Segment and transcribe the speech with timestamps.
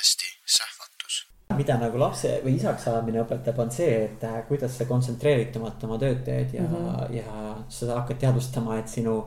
[0.00, 1.28] podcasti Sähvatus.
[1.56, 5.98] mida nagu lapse või isaks saamine õpetab, on see, et äh, kuidas sa kontsentreeritumalt oma
[6.00, 7.16] tööd teed ja mm, -hmm.
[7.16, 9.26] ja sa hakkad teadvustama, et sinu.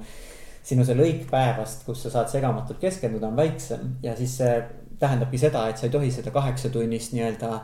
[0.63, 4.63] sinu see lõik päevast, kus sa saad segamatult keskenduda, on väiksem ja siis see
[4.99, 7.59] tähendabki seda, et sa ei tohi seda kaheksa tunnist nii-öelda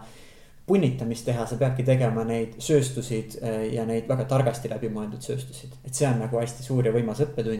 [0.68, 5.94] punnitamist teha, sa peadki tegema neid sööstusid äh, ja neid väga targasti läbimõeldud sööstusid, et
[5.96, 7.60] see on nagu hästi suur ja võimas õppetund.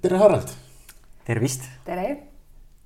[0.00, 0.48] tere, Harald.
[1.26, 1.62] tervist.
[1.84, 2.18] tere.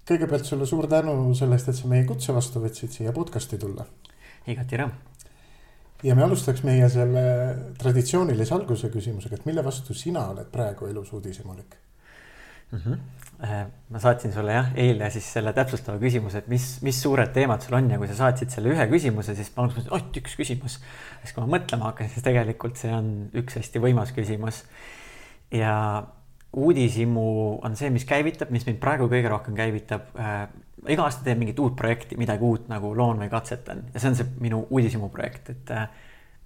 [0.08, 3.84] kõigepealt sulle suur tänu selle eest, et sa meie kutse vastu võtsid siia podcast'i tulla.
[4.46, 4.92] igati rõõm.
[6.02, 7.24] ja me alustaks meie selle
[7.78, 11.76] traditsioonilise alguse küsimusega, et mille vastu sina oled praegu elus uudishimulik
[12.70, 12.78] mm?
[12.78, 13.70] -hmm.
[13.90, 17.76] ma saatsin sulle jah, eile siis selle täpsustava küsimuse, et mis, mis suured teemad sul
[17.76, 20.80] on ja kui sa saatsid selle ühe küsimuse, siis ma alguses mõtlesin, et üks küsimus.
[21.22, 24.64] siis kui ma mõtlema hakkasin, siis tegelikult see on üks hästi võimas küsimus.
[25.50, 25.74] ja
[26.54, 27.26] uudishimu
[27.66, 30.46] on see, mis käivitab, mis mind praegu kõige rohkem käivitab äh,.
[30.88, 34.18] iga aasta teen mingit uut projekti, midagi uut nagu loon või katsetan ja see on
[34.18, 35.88] see minu uudishimu projekt, et äh,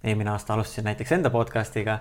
[0.04, 1.98] eelmine aasta alustasin näiteks enda podcast'iga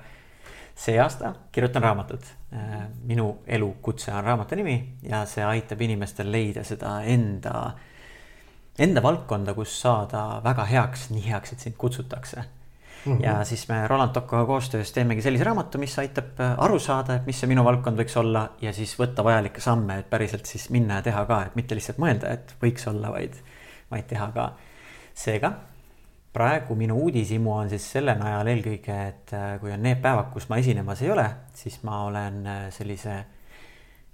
[0.78, 2.26] see aasta kirjutan raamatut.
[2.54, 7.72] Äh, minu elukutse on raamatu nimi ja see aitab inimestel leida seda enda,
[8.80, 12.44] enda valdkonda, kus saada väga heaks, nii heaks, et sind kutsutakse.
[13.06, 13.24] Mm -hmm.
[13.24, 17.26] ja siis me Roland Tokkoga koostöös teemegi sellise raamatu, mis aitab äh, aru saada, et
[17.26, 20.96] mis see minu valdkond võiks olla ja siis võtta vajalikke samme, et päriselt siis minna
[20.96, 23.34] ja teha ka, et mitte lihtsalt mõelda, et võiks olla, vaid,
[23.92, 24.52] vaid teha ka.
[25.14, 25.52] seega
[26.38, 30.46] praegu minu uudishimu on siis selle najal eelkõige, et äh, kui on need päevad, kus
[30.52, 31.26] ma esinemas ei ole,
[31.58, 33.18] siis ma olen äh, sellise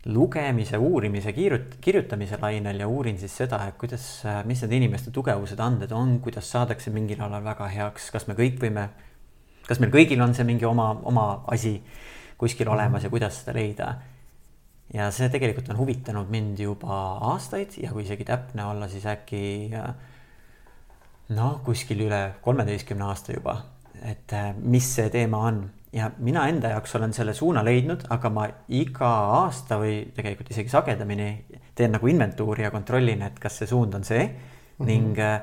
[0.05, 5.11] lugemise, uurimise, kirjut-, kirjutamise lainel ja uurin siis seda, et kuidas, äh, mis need inimeste
[5.15, 8.87] tugevused, anded on, kuidas saadakse mingil alal väga heaks, kas me kõik võime,
[9.67, 11.77] kas meil kõigil on see mingi oma, oma asi
[12.39, 13.93] kuskil olemas ja kuidas seda leida.
[14.93, 16.97] ja see tegelikult on huvitanud mind juba
[17.33, 19.93] aastaid ja kui isegi täpne olla, siis äkki äh,
[21.29, 23.57] noh, kuskil üle kolmeteistkümne aasta juba,
[24.03, 25.63] et äh, mis see teema on
[25.93, 30.71] ja mina enda jaoks olen selle suuna leidnud, aga ma iga aasta või tegelikult isegi
[30.73, 31.29] sagedamini
[31.75, 34.85] teen nagu inventuuri ja kontrollin, et kas see suund on see mm -hmm.
[34.85, 35.41] ning äh,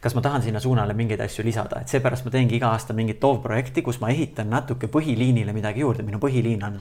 [0.00, 3.20] kas ma tahan sinna suunale mingeid asju lisada, et seepärast ma teengi iga aasta mingit
[3.20, 6.80] toovprojekti, kus ma ehitan natuke põhiliinile midagi juurde, minu põhiliin on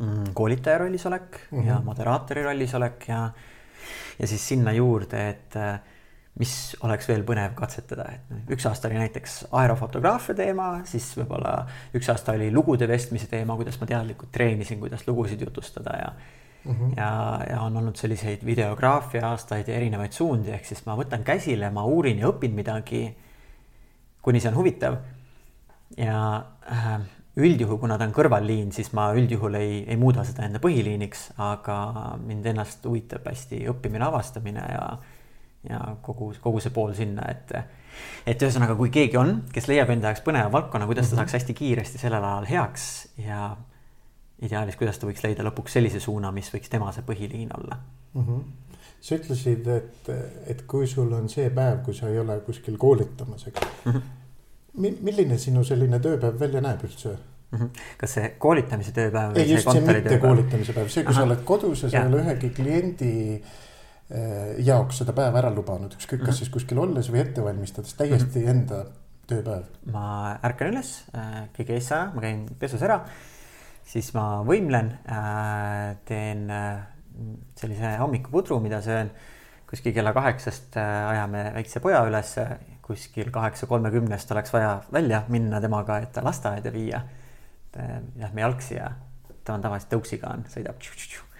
[0.00, 1.66] mm, koolitaja rollis olek mm -hmm.
[1.66, 3.30] ja moderaatori rollis olek ja
[4.18, 5.80] ja siis sinna juurde, et äh,
[6.40, 11.58] mis oleks veel põnev katsetada, et üks aasta oli näiteks aerofotograafia teema, siis võib-olla
[11.96, 16.08] üks aasta oli lugude vestmise teema, kuidas ma teadlikult treenisin, kuidas lugusid jutustada ja
[16.64, 16.72] mm.
[16.72, 16.94] -hmm.
[16.96, 21.70] ja, ja on olnud selliseid videograafia aastaid ja erinevaid suundi, ehk siis ma võtan käsile,
[21.70, 23.16] ma uurin ja õpin midagi.
[24.22, 24.96] kuni see on huvitav.
[25.96, 27.00] ja äh,
[27.36, 32.16] üldjuhul, kuna ta on kõrvalliin, siis ma üldjuhul ei, ei muuda seda enda põhiliiniks, aga
[32.20, 34.98] mind ennast huvitab hästi õppimine, avastamine ja
[35.68, 37.52] ja kogu, kogu see pool sinna, et.
[38.26, 41.20] et ühesõnaga, kui keegi on, kes leiab enda jaoks põneva valdkonna, kuidas ta mhm.
[41.22, 42.86] saaks hästi kiiresti sellel alal heaks
[43.20, 43.52] ja
[44.42, 48.24] ideaalis, kuidas ta võiks leida lõpuks sellise suuna, mis võiks tema see põhiliin olla mm.
[48.24, 48.78] -hmm.
[49.00, 50.12] sa ütlesid, et,
[50.50, 53.92] et kui sul on see päev, kui sa ei ole kuskil koolitamas, eks mm.
[53.92, 54.96] -hmm.
[55.02, 57.16] milline sinu selline tööpäev välja näeb üldse?
[57.52, 57.68] -hmm.
[57.98, 59.36] kas see koolitamise tööpäev?
[59.36, 61.20] ei, just see mitte koolitamise päev, see, kui Aha.
[61.20, 63.12] sa oled kodus ja sa ei ole ühegi kliendi
[63.42, 63.71] Äh,
[64.58, 66.38] jaoks seda päeva ära lubanud, ükskõik kas mm -hmm.
[66.38, 68.50] siis kuskil olles või ette valmistades, täiesti mm -hmm.
[68.50, 68.84] enda
[69.30, 69.68] tööpäev.
[69.92, 73.00] ma ärkan üles, äh, kõige ees ära, ma käin pesus ära,
[73.84, 76.50] siis ma võimlen, äh, teen
[77.56, 79.10] sellise hommikupudru, mida söön
[79.68, 82.34] kuskil kella kaheksast ajame väikse poja üles,
[82.82, 87.00] kuskil kaheksa kolmekümnest oleks vaja välja minna temaga, et ta lasteaeda viia.
[88.16, 88.90] Lähme jalgsi ja
[89.44, 91.31] ta on tavaliselt tõuksiga on, sõidab tšu-tšu-tšu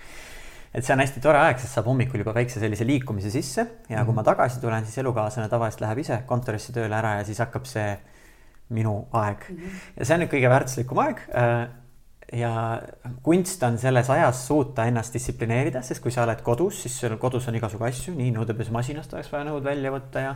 [0.75, 3.67] et see on hästi tore aeg, sest saab hommikul juba väikse sellise liikumise sisse ja
[3.67, 4.05] mm -hmm.
[4.07, 7.67] kui ma tagasi tulen, siis elukaaslane tavaliselt läheb ise kontorisse tööle ära ja siis hakkab
[7.67, 7.99] see
[8.69, 9.57] minu aeg mm.
[9.57, 9.79] -hmm.
[9.97, 11.19] ja see on nüüd kõige väärtuslikum aeg.
[12.33, 12.81] Ja
[13.23, 17.45] kunst on selles ajas suuta ennast distsiplineerida, sest kui sa oled kodus, siis sul kodus
[17.51, 20.31] on igasugu asju, nii nõudepesumasinast oleks vaja nõud välja võtta ja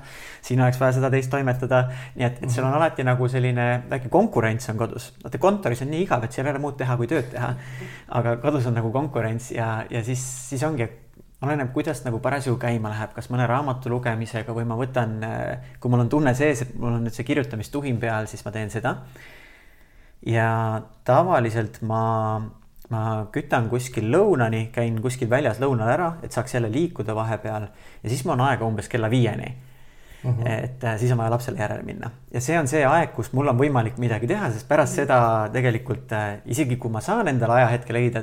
[0.44, 1.86] siin oleks vaja seda teist toimetada.
[2.18, 5.08] nii et, et sul on alati nagu selline väike konkurents on kodus.
[5.22, 7.54] vaata kontoris on nii igav, et seal ei ole muud teha, kui tööd teha.
[8.20, 10.20] aga kodus on nagu konkurents ja, ja siis,
[10.50, 10.90] siis ongi
[11.46, 15.16] oleneb, kuidas nagu parasjagu käima läheb, kas mõne raamatu lugemisega või ma võtan,
[15.80, 18.72] kui mul on tunne sees, et mul on nüüd see kirjutamistuhin peal, siis ma teen
[18.72, 18.98] seda.
[20.26, 22.40] Ja tavaliselt ma,
[22.90, 23.02] ma
[23.32, 27.68] kütan kuskil lõunani, käin kuskil väljas lõunal ära, et saaks jälle liikuda vahepeal.
[28.02, 29.54] Ja siis mul on aega umbes kella viieni.
[30.24, 30.48] Mm -hmm.
[30.64, 32.10] et äh, siis on vaja lapsele järele minna.
[32.32, 36.12] Ja see on see aeg, kus mul on võimalik midagi teha, sest pärast seda tegelikult
[36.12, 38.22] äh, isegi kui ma saan endale ajahetke leida,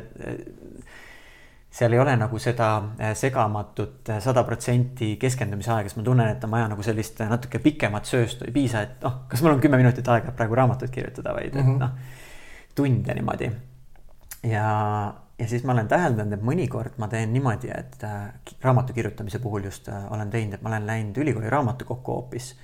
[1.73, 2.67] seal ei ole nagu seda
[3.01, 7.23] äh, segamatut äh, sada protsenti keskendumise aega, sest ma tunnen, et on vaja nagu sellist
[7.23, 10.59] äh, natuke pikemat sööstu, ei piisa, et noh, kas mul on kümme minutit aega praegu
[10.59, 11.81] raamatut kirjutada, vaid et mm -hmm.
[11.81, 11.89] noh,
[12.75, 13.51] tunde niimoodi.
[14.43, 14.67] ja,
[15.39, 18.05] ja siis ma olen täheldanud, et mõnikord ma teen niimoodi, et
[18.61, 22.55] raamatu kirjutamise puhul just olen teinud, et ma olen läinud ülikooli raamatukokku hoopis.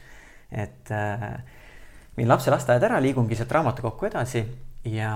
[0.52, 0.90] et
[2.18, 4.46] viin lapse lasteaeda ära, liigungi sealt raamatukokku edasi
[4.86, 5.14] ja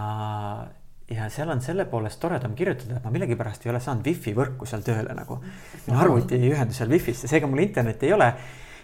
[1.11, 4.67] ja seal on selle poolest toredam kirjutada, et ma millegipärast ei ole saanud wifi võrku
[4.69, 5.39] seal tööle nagu.
[5.87, 8.33] minu arvuti ei ühendu seal wifi'sse, seega mul internetti ei ole.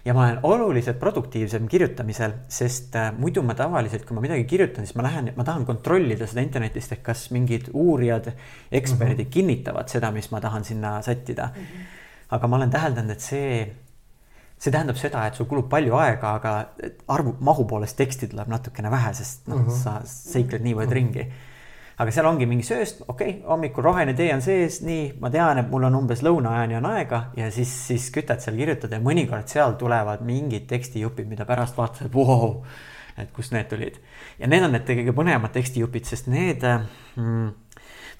[0.04, 4.86] ja ma olen oluliselt produktiivsem kirjutamisel, sest äh, muidu ma tavaliselt, kui ma midagi kirjutan,
[4.86, 8.30] siis ma lähen, ma tahan kontrollida seda internetist, et kas mingid uurijad,
[8.72, 9.32] eksperdid mm -hmm.
[9.34, 11.62] kinnitavad seda, mis ma tahan sinna sättida mm.
[11.62, 11.84] -hmm.
[12.30, 13.76] aga ma olen täheldanud, et see
[14.58, 16.68] see tähendab seda, et sul kulub palju aega, aga
[17.08, 20.90] arvu, mahu poolest teksti tuleb natukene vähe, sest noh mm -hmm., sa seikled niivõrd mm
[20.90, 20.94] -hmm.
[20.94, 21.32] ringi
[22.00, 25.60] aga seal ongi mingi sööst, okei okay,, hommikul roheline tee on sees, nii, ma tean,
[25.60, 29.50] et mul on umbes lõunaajani on aega ja siis, siis kütad seal kirjutada ja mõnikord
[29.52, 32.54] seal tulevad mingid tekstijupid, mida pärast vaatad, et vau,
[33.20, 34.00] et kust need tulid.
[34.40, 37.52] ja need on need kõige põnevamad tekstijupid, sest need mm,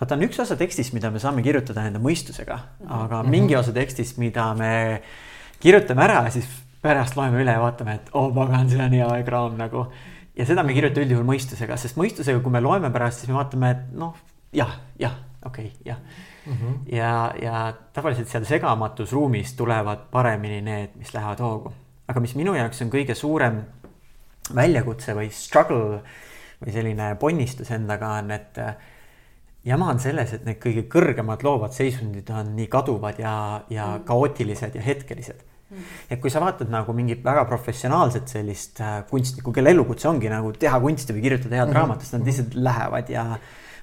[0.02, 3.30] vaata, on üks osa tekstist, mida me saame kirjutada enda mõistusega, aga mm -hmm.
[3.30, 5.00] mingi osa tekstist, mida me
[5.60, 6.48] kirjutame ära ja siis
[6.82, 9.88] pärast loeme üle ja vaatame, et oh pagan, see on hea ekraan nagu
[10.40, 13.36] ja seda me ei kirjuta üldjuhul mõistusega, sest mõistusega, kui me loeme pärast, siis me
[13.36, 14.16] vaatame, et noh,
[14.56, 15.98] jah, jah, okei okay,, jah
[16.46, 16.52] mm.
[16.52, 16.78] -hmm.
[16.96, 21.72] ja, ja tavaliselt seal segamatus ruumis tulevad paremini need, mis lähevad hoogu.
[22.08, 23.60] aga mis minu jaoks on kõige suurem
[24.54, 26.00] väljakutse või struggle
[26.64, 28.74] või selline ponnistus endaga on, et äh,
[29.64, 34.04] jama on selles, et need kõige kõrgemad loovad seisundid on nii kaduvad ja, ja mhm.
[34.04, 35.49] kaootilised ja hetkelised
[36.10, 40.52] et kui sa vaatad nagu mingit väga professionaalset sellist äh, kunstnikku, kelle elukutse ongi nagu
[40.52, 41.78] teha kunsti või kirjutada head mm -hmm.
[41.78, 43.26] raamatut, siis nad lihtsalt lähevad ja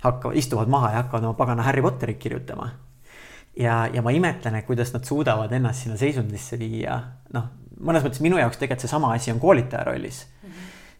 [0.03, 2.69] hakkavad, istuvad maha ja hakkavad oma pagana Harry Potterit kirjutama.
[3.59, 7.01] ja, ja ma imetlen, et kuidas nad suudavad ennast sinna seisundisse viia,
[7.33, 7.43] noh,
[7.79, 10.27] mõnes mõttes minu jaoks tegelikult seesama asi on koolitaja rollis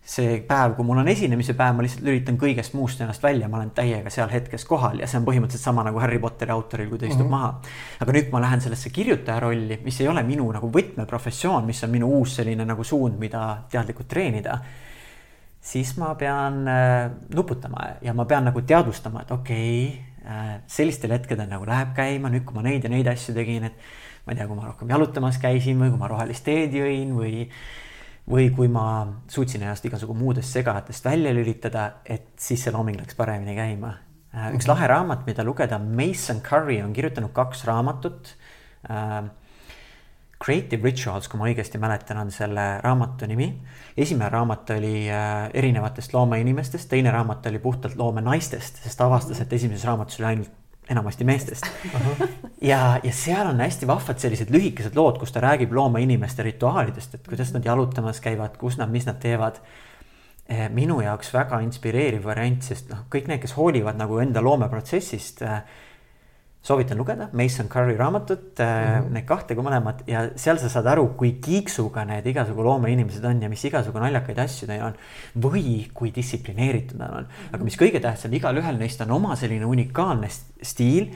[0.08, 3.60] see päev, kui mul on esinemise päev, ma lihtsalt lülitan kõigest muust ennast välja, ma
[3.60, 7.00] olen täiega seal hetkes kohal ja see on põhimõtteliselt sama nagu Harry Potteri autoril, kui
[7.02, 7.36] ta istub mm -hmm.
[7.36, 8.02] maha.
[8.06, 11.90] aga nüüd ma lähen sellesse kirjutaja rolli, mis ei ole minu nagu võtmeprofessioon, mis on
[11.90, 14.60] minu uus selline nagu suund, mida teadlikult treenida.
[15.62, 21.12] siis ma pean äh, nuputama ja ma pean nagu teadvustama, et okei okay, äh,, sellistel
[21.12, 23.74] hetkedel nagu läheb käima, nüüd kui ma neid ja neid asju tegin, et
[24.26, 27.50] ma ei tea, kui ma rohkem jalutamas käisin või kui ma rohelist teed jõin või
[28.28, 28.86] või kui ma
[29.32, 33.94] suutsin ennast igasugu muudest segadest välja lülitada, et siis see looming läks paremini käima.
[34.36, 34.74] Äh, üks mhm.
[34.74, 38.34] lahe raamat, mida lugeda, Mason Curry on kirjutanud kaks raamatut
[38.90, 39.28] uh,.
[40.38, 43.48] Creative Rituals, kui ma õigesti mäletan, on selle raamatu nimi.
[43.98, 49.56] esimene raamat oli uh, erinevatest loomainimestest, teine raamat oli puhtalt loomenaistest, sest ta avastas, et
[49.58, 50.52] esimeses raamatus oli ainult
[50.90, 51.68] enamasti meestest
[52.62, 57.28] ja, ja seal on hästi vahvad sellised lühikesed lood, kus ta räägib loomainimeste rituaalidest, et
[57.28, 59.60] kuidas nad jalutamas käivad, kus nad, mis nad teevad.
[60.48, 65.42] Eh, minu jaoks väga inspireeriv variant, sest noh, kõik need, kes hoolivad nagu enda loomeprotsessist
[65.44, 65.58] äh,
[66.68, 69.10] soovitan lugeda Mason Curry raamatut mm, -hmm.
[69.16, 73.42] need kahte kui mõlemat ja seal sa saad aru, kui kiiksuga need igasugu loomeinimesed on
[73.42, 74.98] ja mis igasugu naljakaid asju neil on.
[75.48, 80.30] või kui distsiplineeritud nad on, aga mis kõige tähtsam, igalühel neist on oma selline unikaalne
[80.62, 81.14] stiil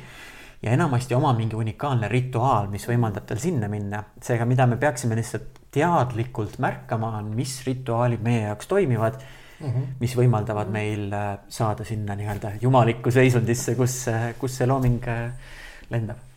[0.62, 4.04] ja enamasti oma mingi unikaalne rituaal, mis võimaldab tal sinna minna.
[4.22, 9.20] seega, mida me peaksime lihtsalt teadlikult märkama, on, mis rituaalid meie jaoks toimivad
[9.62, 9.94] mm, -hmm.
[10.00, 15.32] mis võimaldavad meil äh, saada sinna nii-öelda jumalikku seisundisse, kus, äh, kus see looming äh,
[15.90, 16.32] lendab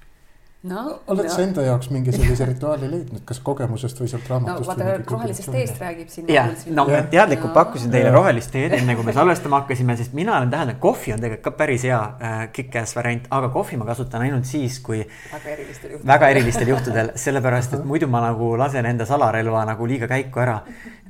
[0.65, 1.33] no, oled no.
[1.33, 4.71] sa enda jaoks mingi sellise rituaali leidnud, kas kogemusest või sealt raamatust?
[4.71, 6.31] no vaata, rohelisest teest räägib siin.
[6.33, 7.55] jah, no ma teadlikult no.
[7.59, 8.15] pakkusin teile ja.
[8.15, 11.55] rohelist teed, enne kui me salvestama hakkasime, sest mina olen täheldanud, kohvi on tegelikult ka
[11.59, 15.03] päris hea äh, kick-ass variant, aga kohvi ma kasutan ainult siis, kui.
[15.35, 16.13] väga erilistel juhtudel.
[16.15, 20.63] väga erilistel juhtudel, sellepärast et muidu ma nagu lasen enda salarelva nagu liiga käiku ära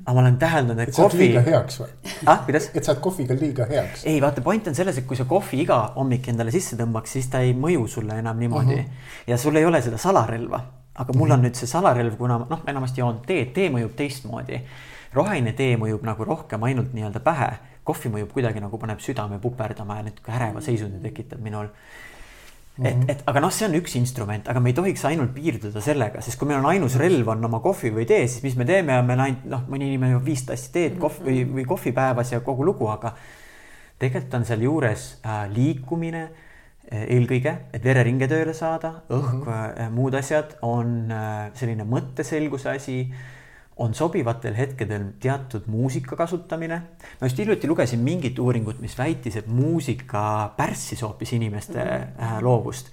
[0.05, 1.91] aga ma olen täheldanud, et et kohvi liiga, heaks või?
[2.29, 2.69] ah kuidas?
[2.77, 4.05] et sa oled kohviga liiga heaks?
[4.11, 7.31] ei vaata, point on selles, et kui sa kohvi iga hommik endale sisse tõmbaks, siis
[7.33, 8.81] ta ei mõju sulle enam niimoodi uh.
[8.81, 9.29] -huh.
[9.33, 10.61] ja sul ei ole seda salarelva.
[10.95, 14.61] aga mul on nüüd see salarelv, kuna noh, enamasti joon teed, tee mõjub teistmoodi.
[15.15, 17.51] roheline tee mõjub nagu rohkem ainult nii-öelda pähe.
[17.85, 21.69] kohvi mõjub kuidagi nagu paneb südame puperdama ja niisugune äreva seisundi tekitab minul
[22.83, 26.23] et, et aga noh, see on üks instrument, aga me ei tohiks ainult piirduda sellega,
[26.25, 28.97] sest kui meil on ainus relv on oma kohvi või tee, siis mis me teeme,
[28.99, 32.35] on meil ainult noh, mõni inimene joob viis tassi teed kohv või, või kohvi päevas
[32.35, 33.15] ja kogu lugu, aga
[34.03, 40.57] tegelikult on sealjuures äh, liikumine äh, eelkõige, et vereringe tööle saada, õhk äh,, muud asjad
[40.67, 42.99] on äh, selline mõtteselguse asi
[43.77, 46.83] on sobivatel hetkedel teatud muusika kasutamine.
[47.21, 52.91] ma just hiljuti lugesin mingit uuringut, mis väitis, et muusika pärssis hoopis inimeste äh, loovust.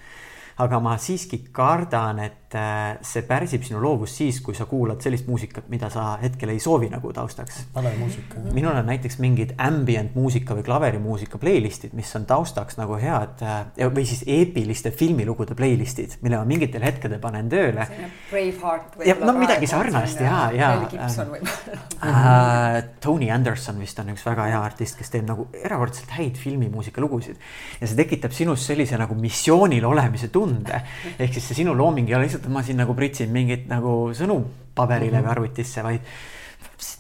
[0.58, 5.28] aga ma siiski kardan, et äh, see pärsib sinu loovust siis, kui sa kuulad sellist
[5.30, 8.42] muusikat, mida sa hetkel ei soovi nagu taustaks vale muusika.
[8.54, 13.90] minul on näiteks mingid ambient muusika või klaverimuusika playlist'id, mis on taustaks nagu head äh,
[13.92, 17.88] või siis eepiliste filmilugude playlist'id, mille ma mingitel hetkedel panen tööle.
[18.32, 20.72] Braveheart Ja, no midagi sarnast, jaa, jaa.
[20.76, 21.80] Mel Gibson võib-olla.
[22.02, 27.02] Uh, Tony Anderson vist on üks väga hea artist, kes teeb nagu erakordselt häid filmimuusika
[27.04, 27.40] lugusid
[27.80, 30.82] ja see tekitab sinus sellise nagu missioonil olemise tunde.
[31.18, 34.12] ehk siis see sinu looming ei ole lihtsalt, et ma siin nagu pritsin mingeid nagu
[34.18, 34.42] sõnu
[34.76, 36.06] paberile või arvutisse, vaid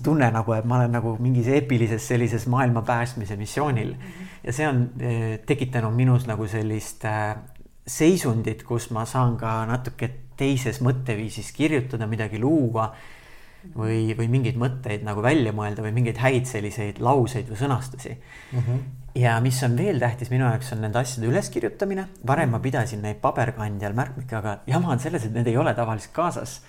[0.05, 3.95] tunne nagu, et ma olen nagu mingis eepilises sellises maailma päästmise missioonil.
[4.45, 7.33] Ja see on eh, tekitanud minus nagu sellist äh,
[7.87, 12.91] seisundit, kus ma saan ka natuke teises mõtteviisis kirjutada, midagi luua
[13.75, 18.15] või, või mingeid mõtteid nagu välja mõelda või mingeid häid selliseid lauseid või sõnastusi.
[18.15, 18.59] Mm.
[18.59, 18.79] -hmm.
[19.21, 23.21] ja mis on veel tähtis minu jaoks on nende asjade üleskirjutamine, varem ma pidasin neid
[23.21, 26.61] paberkandjal märkmikega, jama on selles, et need ei ole tavaliselt kaasas.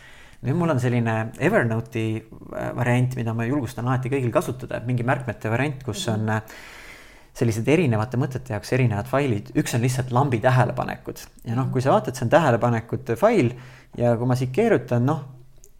[0.43, 5.51] Nüüd mul on selline Evernote'i äh, variant, mida ma julgustan alati kõigil kasutada, mingi märkmete
[5.51, 6.43] variant, kus on äh,
[7.33, 11.95] sellised erinevate mõtete jaoks erinevad failid, üks on lihtsalt lambi tähelepanekud ja noh, kui sa
[11.95, 13.55] vaatad, see on tähelepanekute fail
[13.97, 15.23] ja kui ma siit keerutan, noh,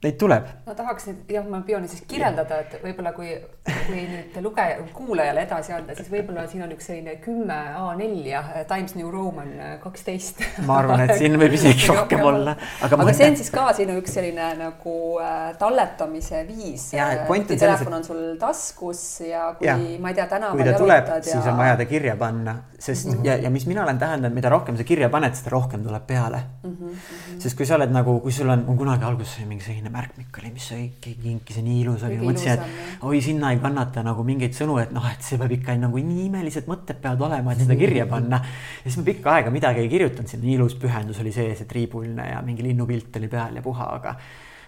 [0.03, 0.49] neid tuleb.
[0.67, 3.35] ma tahaks nüüd jah, ma püüan siis kirjeldada, et võib-olla kui,
[3.69, 8.43] kui nüüd lugeja, kuulajale edasi anda, siis võib-olla siin on üks selline kümme A4 ja
[8.71, 10.43] Times New Roman kaksteist.
[10.67, 13.99] ma arvan, et siin võib isegi rohkem olla, aga, aga see on siis ka sinu
[14.01, 16.91] üks selline nagu äh, talletamise viis.
[16.93, 19.81] Selles, telefon on sul taskus ja kui Jah.
[20.03, 23.07] ma ei tea, tänaval kui ta tuleb, jalutad siis on vaja ta kirja panna, sest
[23.07, 23.27] mm -hmm.
[23.27, 26.43] ja, ja mis mina olen täheldanud, mida rohkem sa kirja paned, seda rohkem tuleb peale
[26.63, 26.77] mm.
[26.77, 27.39] -hmm.
[27.39, 30.39] sest kui sa oled nagu, kui sul on, mul kunagi alguses oli mingi selline märkmik
[30.41, 34.05] oli, mis sai keegi kinkis ja nii ilus oli, mõtlesin, et oi, sinna ei kannata
[34.07, 37.53] nagu mingeid sõnu, et noh, et see peab ikka nagu nii imelised mõtted peavad olema,
[37.55, 38.41] et seda kirja panna.
[38.81, 41.69] ja siis ma pikka aega midagi ei kirjutanud, sinna nii ilus pühendus oli sees ja
[41.69, 44.17] triibuline ja mingi linnupilt oli peal ja puha, aga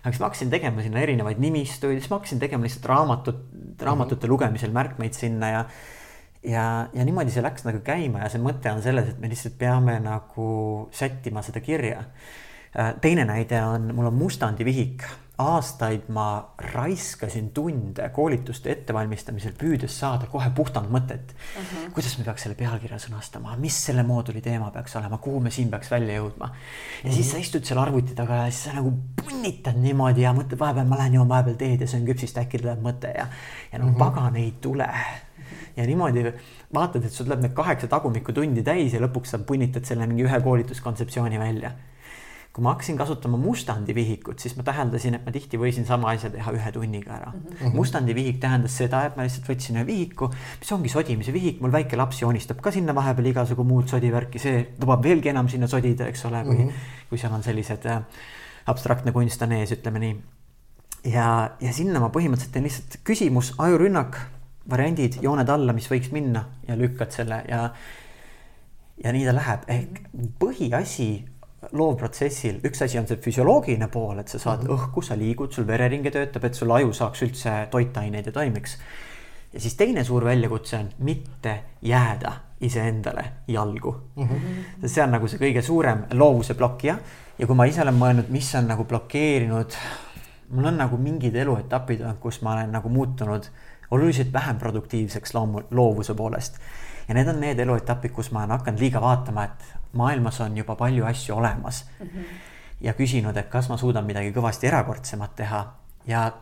[0.04, 3.44] aga siis ma hakkasin tegema sinna erinevaid nimistuid, siis ma hakkasin tegema lihtsalt raamatut,
[3.80, 5.62] raamatute lugemisel märkmeid sinna ja
[6.44, 9.56] ja, ja niimoodi see läks nagu käima ja see mõte on selles, et me lihtsalt
[9.60, 10.48] peame nagu
[10.94, 12.04] sättima seda kirja.
[13.00, 15.04] Teine näide on, mul on mustandi vihik,
[15.38, 21.58] aastaid ma raiskasin tunde koolituste ettevalmistamisel, püüdes saada kohe puhtalt mõtet uh.
[21.58, 21.88] -huh.
[21.94, 25.70] kuidas me peaks selle pealkirja sõnastama, mis selle mooduli teema peaks olema, kuhu me siin
[25.70, 26.50] peaks välja jõudma.
[27.04, 30.58] ja siis sa istud seal arvuti taga ja siis sa nagu punnitad niimoodi ja mõtled
[30.58, 33.26] vahepeal, ma lähen joon vahepeal teed ja söön küpsist, äkki tuleb mõte ja,
[33.72, 33.98] ja no uh -huh.
[33.98, 34.88] pagan ei tule
[35.76, 36.24] ja niimoodi
[36.74, 40.40] vaatad, et sul tuleb need kaheksa tagumikutundi täis ja lõpuks sa punnitad selle mingi ühe
[40.40, 41.72] koolituskontseptsiooni välja.
[42.54, 46.28] Kui ma hakkasin kasutama mustandi vihikut, siis ma täheldasin, et ma tihti võisin sama asja
[46.30, 47.56] teha ühe tunniga ära mm.
[47.56, 47.74] -hmm.
[47.74, 50.28] mustandi vihik tähendas seda, et ma lihtsalt võtsin ühe vihiku,
[50.60, 54.62] mis ongi sodimise vihik, mul väike laps joonistab ka sinna vahepeal igasugu muud sodivärki, see
[54.80, 57.08] lubab veelgi enam sinna sodida, eks ole, kui mm, -hmm.
[57.08, 58.06] kui seal on sellised äh,
[58.66, 60.14] abstraktne kunst on ees, ütleme nii.
[61.10, 64.16] ja, ja sinna ma põhimõtteliselt teen lihtsalt küsimus, ajurünnak
[64.70, 67.68] variandid, jooned alla, mis võiks minna ja lükkad selle ja
[69.04, 70.00] ja nii ta läheb, ehk
[70.38, 71.08] põhiasi
[71.72, 74.78] loovprotsessil, üks asi on see füsioloogiline pool, et sa saad mm -hmm.
[74.78, 78.78] õhku, sa liigud, sul vereringe töötab, et sul aju saaks üldse toitaineid ja toimiks.
[79.52, 84.24] ja siis teine suur väljakutse on mitte jääda iseendale jalgu mm.
[84.24, 84.88] -hmm.
[84.88, 86.98] see on nagu see kõige suurem loovuse blokkija
[87.38, 89.76] ja kui ma ise olen mõelnud, mis on nagu blokeerinud,
[90.50, 93.48] mul on nagu mingid eluetapid kus ma olen nagu muutunud
[93.90, 96.58] oluliselt vähem produktiivseks loomu-, loovuse poolest.
[97.08, 100.76] Ja need on need eluetapid, kus ma olen hakanud liiga vaatama, et maailmas on juba
[100.76, 102.06] palju asju olemas mm.
[102.06, 102.24] -hmm.
[102.80, 105.64] ja küsinud, et kas ma suudan midagi kõvasti erakordsemat teha
[106.06, 106.32] ja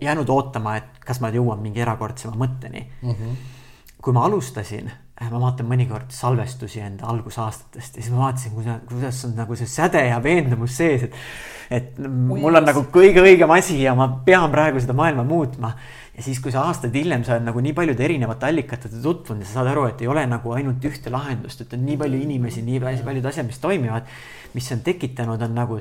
[0.00, 3.10] jäänud ootama, et kas ma jõuan mingi erakordsema mõtteni mm.
[3.10, 3.36] -hmm.
[4.02, 4.90] kui ma alustasin
[5.20, 9.66] ma vaatan mõnikord salvestusi enda algusaastatest ja siis ma vaatasin, kuidas, kuidas on nagu see
[9.66, 11.14] säde ja veendumus sees, et
[11.70, 15.74] et mul on nagu kõige õigem asi ja ma pean praegu seda maailma muutma.
[16.20, 19.48] Ja siis, kui sa aastaid hiljem sa oled nagu nii paljude erinevate allikatega tutvunud ja
[19.48, 22.60] sa saad aru, et ei ole nagu ainult ühte lahendust, et on nii palju inimesi,
[22.66, 24.12] nii paljud asjad, mis toimivad.
[24.50, 25.76] mis on tekitanud, on nagu,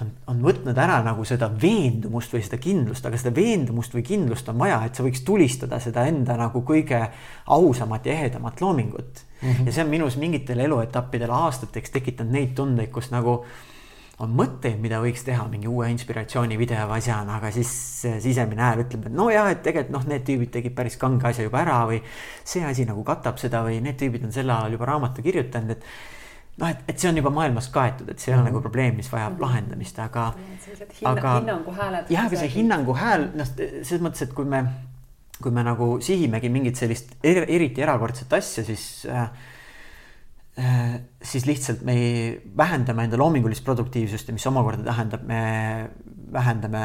[0.00, 4.48] on, on võtnud ära nagu seda veendumust või seda kindlust, aga seda veendumust või kindlust
[4.48, 7.00] on vaja, et sa võiks tulistada seda enda nagu kõige
[7.50, 9.48] ausamat ja ehedamat loomingut mm.
[9.48, 9.66] -hmm.
[9.66, 13.40] ja see on minus mingitel eluetappidel aastateks tekitanud neid tundeid, kus nagu
[14.22, 17.72] on mõtteid, mida võiks teha mingi uue inspiratsioonivideo või asjana, aga siis
[18.22, 21.62] sisemine hääl ütleb, et nojah, et tegelikult noh, need tüübid tegid päris kange asja juba
[21.64, 21.98] ära või
[22.44, 26.60] see asi nagu katab seda või need tüübid on sel ajal juba raamatu kirjutanud, et
[26.62, 28.52] noh, et, et see on juba maailmas kaetud, et see ole mm -hmm.
[28.52, 29.42] nagu probleem, mis vajab mm -hmm.
[29.42, 30.32] lahendamist, aga.
[31.04, 32.04] aga hinnanguhääled.
[32.10, 34.64] jah, aga see hinnangu hääl, noh, selles mõttes, et kui me,
[35.42, 39.28] kui me nagu sihimegi mingit sellist er, eriti erakordset asja, siis Äh,
[41.22, 41.94] siis lihtsalt me
[42.56, 45.38] vähendame enda loomingulist produktiivsust ja mis omakorda tähendab, me
[46.32, 46.82] vähendame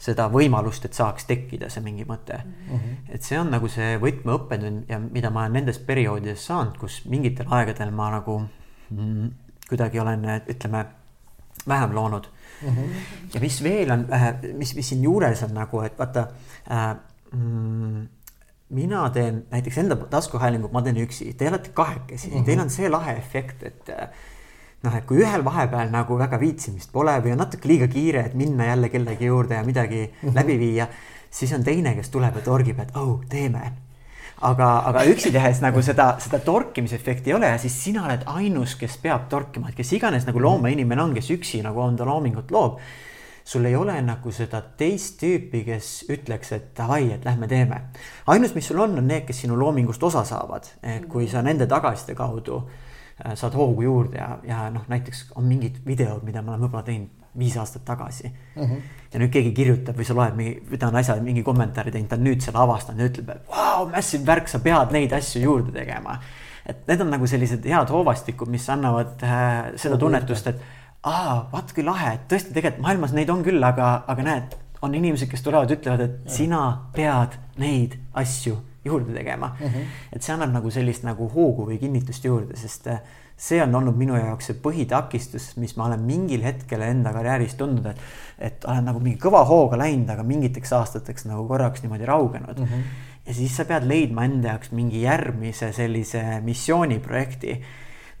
[0.00, 2.70] seda võimalust, et saaks tekkida see mingi mõte mm.
[2.70, 2.96] -hmm.
[3.14, 7.50] et see on nagu see võtmeõppetund ja mida ma olen nendes perioodides saanud, kus mingitel
[7.52, 8.40] aegadel ma nagu
[8.90, 9.28] mm,
[9.68, 10.84] kuidagi olen, ütleme,
[11.68, 12.26] vähem loonud
[12.62, 12.68] mm.
[12.68, 12.94] -hmm.
[13.34, 16.26] ja mis veel on, äh, mis, mis siin juures on nagu, et vaata
[16.70, 16.96] äh,
[17.32, 18.08] mm,
[18.70, 22.44] mina teen näiteks enda taskuhäälingut, ma teen üksi, te olete kahekesi mm, -hmm.
[22.44, 24.08] teil on see lahe efekt, et äh,
[24.82, 28.34] noh, et kui ühel vahepeal nagu väga viitsimist pole või on natuke liiga kiire, et
[28.34, 30.34] minna jälle kellegi juurde ja midagi mm -hmm.
[30.34, 30.88] läbi viia,
[31.30, 33.72] siis on teine, kes tuleb ja torgib, et oh, teeme.
[34.40, 38.74] aga, aga üksi tehes nagu seda, seda torkimisefekti ei ole ja siis sina oled ainus,
[38.74, 42.78] kes peab torkima, et kes iganes nagu loomainimene on, kes üksi nagu enda loomingut loob
[43.44, 47.80] sul ei ole nagu seda teist tüüpi, kes ütleks, et davai, et lähme teeme.
[48.26, 51.66] ainus, mis sul on, on need, kes sinu loomingust osa saavad, et kui sa nende
[51.66, 56.54] tagasiside kaudu äh, saad hoogu juurde ja, ja noh, näiteks on mingid videod, mida ma
[56.54, 58.62] olen võib-olla teinud viis aastat tagasi mm.
[58.62, 58.82] -hmm.
[59.12, 62.08] ja nüüd keegi kirjutab või sa loed mingi, või ta on asja, mingi kommentaari teinud,
[62.10, 65.42] ta on nüüd selle avastanud ja ütleb, et vau, massive värk, sa pead neid asju
[65.42, 66.18] juurde tegema.
[66.66, 70.60] et need on nagu sellised head hoovastikud, mis annavad äh, seda tunnetust, et
[71.02, 74.96] aa, vaat kui lahe, et tõesti tegelikult maailmas neid on küll, aga, aga näed, on
[74.96, 76.34] inimesed, kes tulevad, ütlevad, et ja.
[76.40, 76.64] sina
[76.96, 79.66] pead neid asju juurde tegema mm.
[79.66, 79.96] -hmm.
[80.12, 83.02] et see annab nagu sellist nagu hoogu või kinnitust juurde, sest äh,
[83.36, 87.86] see on olnud minu jaoks see põhitakistus, mis ma olen mingil hetkel enda karjääris tundnud,
[87.92, 88.00] et,
[88.38, 92.66] et olen nagu mingi kõva hooga läinud, aga mingiteks aastateks nagu korraks niimoodi raugenud mm.
[92.66, 92.82] -hmm.
[93.26, 97.60] ja siis sa pead leidma enda jaoks mingi järgmise sellise missiooniprojekti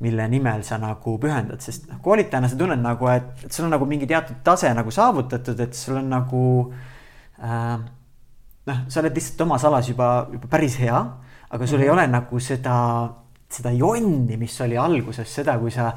[0.00, 3.74] mille nimel sa nagu pühendad, sest noh, koolitajana sa tunned nagu, et, et sul on
[3.74, 6.44] nagu mingi teatud tase nagu saavutatud, et sul on nagu
[7.44, 7.76] äh,
[8.70, 11.04] noh, sa oled lihtsalt oma salas juba, juba päris hea,
[11.50, 11.84] aga sul mm -hmm.
[11.84, 11.98] ei mhm.
[11.98, 12.76] ole nagu seda,
[13.48, 15.92] seda jonni, mis oli alguses seda, kui sa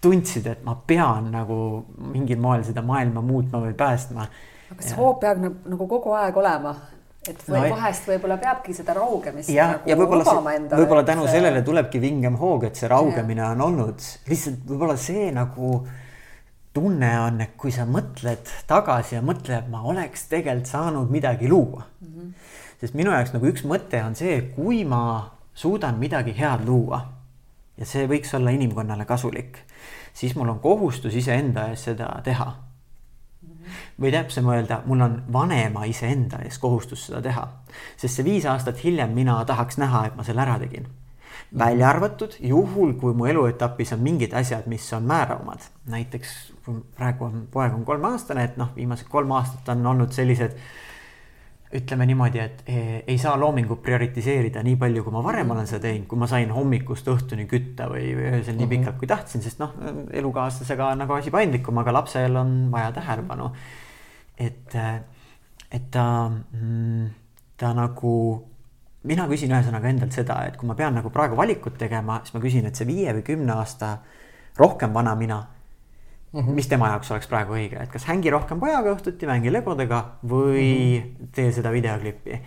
[0.00, 4.26] tundsid, et ma pean nagu mingil moel seda maailma muutma või päästma.
[4.70, 6.74] aga see hoop peab nagu, nagu kogu aeg olema
[7.30, 10.34] et või no, vahest võib-olla peabki seda raugemist ja, nagu ja võib-olla,
[10.72, 11.36] võib-olla tänu see...
[11.38, 13.52] sellele tulebki vingem hoog, et see raugemine ja.
[13.54, 15.80] on olnud lihtsalt võib-olla see nagu
[16.76, 21.86] tunne on, et kui sa mõtled tagasi ja mõtled, ma oleks tegelikult saanud midagi luua
[21.86, 22.12] mm.
[22.12, 22.32] -hmm.
[22.80, 27.00] sest minu jaoks nagu üks mõte on see, kui ma suudan midagi head luua
[27.76, 29.58] ja see võiks olla inimkonnale kasulik,
[30.14, 32.52] siis mul on kohustus iseenda ees seda teha
[34.00, 37.48] või täpsem öelda, mul on vanema iseenda ees kohustus seda teha.
[37.96, 40.88] sest see viis aastat hiljem mina tahaks näha, et ma selle ära tegin.
[41.58, 45.70] välja arvatud juhul, kui mu eluetapis on mingid asjad, mis on määravamad.
[45.86, 46.52] näiteks
[46.96, 50.58] praegu on, poeg on kolmeaastane, et noh, viimased kolm aastat on olnud sellised
[51.74, 55.82] ütleme niimoodi, et eh, ei saa loomingut prioritiseerida nii palju, kui ma varem olen seda
[55.88, 58.72] teinud, kui ma sain hommikust õhtuni kütta või öösel nii mhm.
[58.74, 59.74] pikalt, kui tahtsin, sest noh,
[60.14, 63.50] elukaaslasega on nagu asi paindlikum, aga lapsel on vaja tähelepanu.
[64.38, 64.76] Et,
[65.72, 67.08] et ta, mm,
[67.56, 68.12] ta nagu,
[69.06, 72.40] mina küsin ühesõnaga endalt seda, et kui ma pean nagu praegu valikut tegema, siis ma
[72.44, 73.98] küsin, et see viie või kümne aasta
[74.58, 75.44] rohkem vana mina
[76.32, 76.54] Mm -hmm.
[76.54, 80.98] mis tema jaoks oleks praegu õige, et kas hängi rohkem pojaga õhtuti, mängi legodega või
[80.98, 81.28] mm -hmm.
[81.32, 82.40] tee seda videoklippi.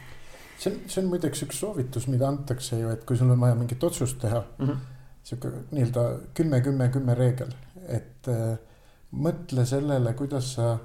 [0.57, 3.55] see on, see on muideks üks soovitus, mida antakse ju, et kui sul on vaja
[3.55, 4.75] mingit otsust teha mm -hmm.,
[5.23, 7.53] sihuke nii-öelda kümme, kümme, kümme reegel,
[7.87, 8.57] et äh,
[9.11, 10.77] mõtle sellele, kuidas sa,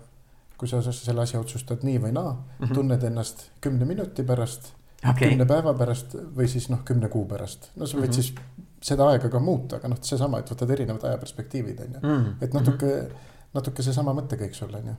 [0.65, 2.75] kui sa selle asja otsustad nii või naa mm, -hmm.
[2.75, 4.73] tunned ennast kümne minuti pärast
[5.03, 7.69] okay., kümne päeva pärast või siis noh, kümne kuu pärast.
[7.77, 8.23] no sa võid mm -hmm.
[8.23, 12.35] siis seda aega ka muuta, aga noh, seesama, et võtad erinevad ajaperspektiivid on ju mm.,
[12.41, 13.53] et natuke mm, -hmm.
[13.55, 14.97] natuke seesama mõttekäik sul on ju.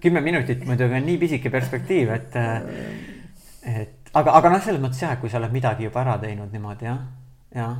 [0.00, 2.36] kümme minutit muidugi on nii pisike perspektiiv, et,
[3.80, 6.52] et aga, aga noh, selles mõttes jah, et kui sa oled midagi juba ära teinud
[6.52, 7.00] niimoodi jah,
[7.54, 7.76] jah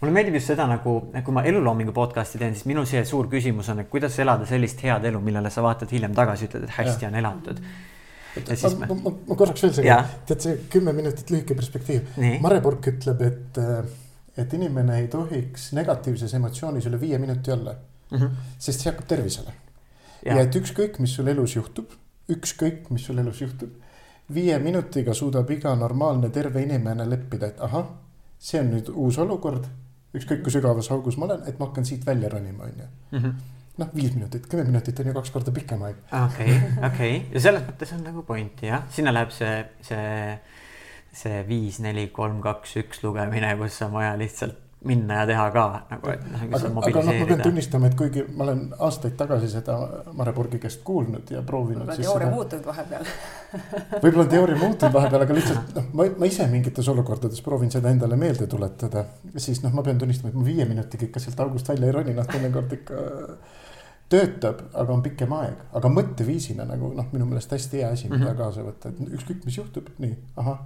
[0.00, 3.70] mulle meeldib just seda nagu, kui ma eluloomingu podcast'i teen, siis minu see suur küsimus
[3.72, 7.06] on, et kuidas elada sellist head elu, millele sa vaatad hiljem tagasi, ütled, et hästi
[7.06, 7.10] ja.
[7.10, 7.62] on elatud.
[8.38, 12.12] Ma, ma, ma, ma korraks veel segan, tead see kümme minutit lühike perspektiiv.
[12.44, 13.58] Mare Purk ütleb, et,
[14.38, 18.18] et inimene ei tohiks negatiivses emotsioonis üle viie minuti olla mm.
[18.18, 18.36] -hmm.
[18.58, 19.54] sest see hakkab tervisele.
[20.24, 21.90] ja et ükskõik, mis sul elus juhtub,
[22.30, 23.74] ükskõik, mis sul elus juhtub,
[24.34, 27.86] viie minutiga suudab iga normaalne terve inimene leppida, et ahah,
[28.38, 29.66] see on nüüd uus olukord
[30.16, 32.88] ükskõik kui sügavas augus ma olen, et ma hakkan siit välja ronima, on ju.
[33.18, 33.34] Mhm.
[33.78, 35.98] noh, viis minutit, kümme minutit on ju kaks korda pikem aeg.
[36.24, 36.54] okei,
[36.90, 40.38] okei ja selles mõttes on nagu pointi jah, sinna läheb see, see,
[41.12, 45.64] see viis, neli, kolm, kaks, üks lugemine, kus on vaja lihtsalt minna ja teha ka
[45.90, 46.42] nagu, et noh.
[46.46, 49.78] aga, aga noh, ma pean tunnistama, et kuigi ma olen aastaid tagasi seda
[50.14, 51.82] Mare Purgi käest kuulnud ja proovinud.
[51.82, 52.36] võib-olla teooria seda...
[52.36, 53.08] muutunud vahepeal
[54.04, 57.90] võib-olla on teooria muutunud vahepeal, aga lihtsalt noh, ma, ma ise mingites olukordades proovin seda
[57.90, 59.04] endale meelde tuletada.
[59.34, 62.14] siis noh, ma pean tunnistama, et ma viie minutiga ikka sealt august välja ei roni,
[62.14, 63.04] noh teinekord ikka
[64.08, 68.22] töötab, aga on pikem aeg, aga mõtteviisina nagu noh, minu meelest hästi hea asi, mida
[68.22, 68.38] mm -hmm.
[68.38, 70.62] kaasa võtta, et ükskõik, mis juhtub, nii, ahah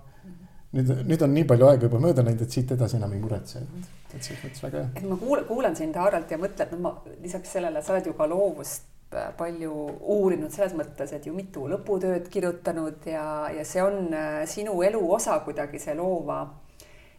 [0.76, 3.61] nüüd, nüüd on nii palju aega juba mööda läinud, et siit edasi enam ei muretse,
[3.62, 4.88] et, et selles mõttes väga hea.
[4.96, 8.16] et ma kuulan, kuulan sind Harald ja mõtlen, no ma lisaks sellele, sa oled ju
[8.18, 8.88] ka loovust
[9.37, 9.72] palju
[10.14, 15.02] uurinud selles mõttes, et ju mitu lõputööd kirjutanud ja, ja see on äh, sinu elu
[15.12, 16.46] osa kuidagi see loova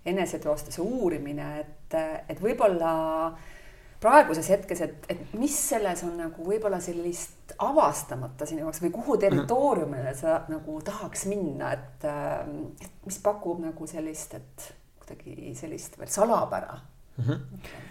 [0.09, 1.99] eneseteostuse uurimine, et,
[2.33, 2.93] et võib-olla
[3.29, 3.52] äh,
[4.03, 9.17] praeguses hetkes, et, et mis selles on nagu võib-olla sellist avastamata sinu jaoks või kuhu
[9.21, 12.07] territooriumile sa nagu tahaks minna, et,
[12.83, 16.77] et mis pakub nagu sellist, et kuidagi sellist veel salapära?
[17.17, 17.25] Mm?
[17.25, 17.89] -hmm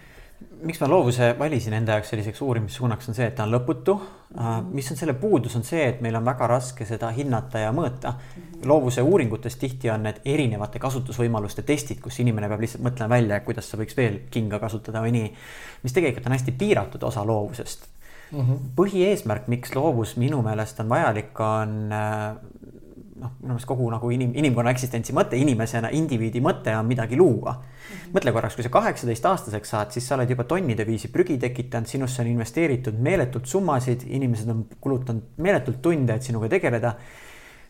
[0.63, 3.97] miks ma loovuse valisin enda jaoks selliseks uurimissuunaks, on see, et ta on lõputu
[4.73, 8.15] mis on selle puudus, on see, et meil on väga raske seda hinnata ja mõõta.
[8.17, 8.67] -hmm.
[8.69, 13.71] loovuse uuringutes tihti on need erinevate kasutusvõimaluste testid, kus inimene peab lihtsalt mõtlema välja, kuidas
[13.71, 15.35] sa võiks veel kinga kasutada või nii.
[15.83, 17.87] mis tegelikult on hästi piiratud osa loovusest
[18.33, 18.41] mm.
[18.41, 18.59] -hmm.
[18.77, 22.37] põhieesmärk, miks loovus minu meelest on vajalik, on äh,
[23.23, 27.57] noh, minu meelest kogu nagu inim, inimkonna eksistentsi mõte, inimesena, indiviidi mõte on midagi luua
[28.13, 32.23] mõtle korraks, kui sa kaheksateistaastaseks saad, siis sa oled juba tonnide viisi prügi tekitanud, sinusse
[32.23, 36.95] on investeeritud meeletult summasid, inimesed on kulutanud meeletult tunde, et sinuga tegeleda.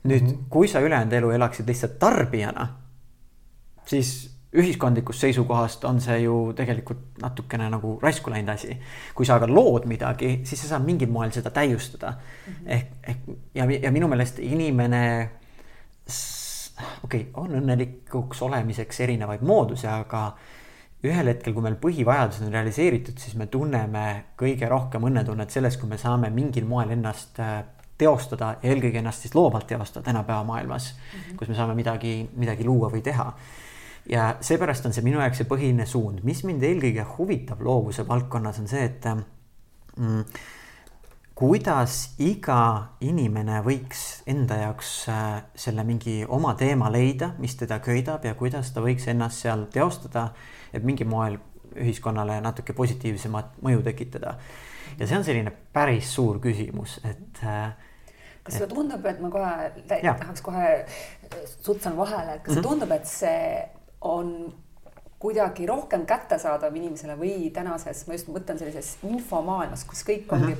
[0.03, 0.39] nüüd mm, -hmm.
[0.51, 2.69] kui sa ülejäänud elu elaksid lihtsalt tarbijana,
[3.87, 8.77] siis ühiskondlikust seisukohast on see ju tegelikult natukene nagu raisku läinud asi.
[9.15, 12.53] kui sa aga lood midagi, siis sa saad mingil moel seda täiustada mm.
[12.53, 12.71] -hmm.
[12.71, 13.19] ehk, ehk
[13.55, 15.31] ja, ja minu meelest inimene
[17.03, 20.33] okei okay,, on õnnelikuks olemiseks erinevaid moodusi, aga
[21.03, 25.91] ühel hetkel, kui meil põhivajadused on realiseeritud, siis me tunneme kõige rohkem õnnetunnet selles, kui
[25.91, 27.63] me saame mingil moel ennast äh,
[27.99, 31.37] teostada ja eelkõige ennast siis loovalt teostada tänapäeva maailmas mm, -hmm.
[31.37, 33.33] kus me saame midagi, midagi luua või teha.
[34.09, 38.59] ja seepärast on see minu jaoks see põhiline suund, mis mind eelkõige huvitab loovuse valdkonnas,
[38.59, 39.05] on see, et
[39.97, 40.25] mm,
[41.35, 42.59] kuidas iga
[43.01, 48.73] inimene võiks enda jaoks äh, selle mingi oma teema leida, mis teda köidab ja kuidas
[48.75, 50.29] ta võiks ennast seal teostada,
[50.73, 51.39] et mingil moel
[51.73, 54.37] ühiskonnale natuke positiivsemat mõju tekitada.
[54.99, 57.73] ja see on selline päris suur küsimus, et äh,
[58.43, 60.73] kas sulle tundub, et ma kohe tahaks kohe
[61.63, 62.69] sutsan vahele, et kas mm -hmm.
[62.69, 63.69] tundub, et see
[64.01, 64.53] on
[65.23, 70.57] kuidagi rohkem kättesaadav inimesele või tänases, ma just mõtlen sellises infomaailmas, kus kõik ongi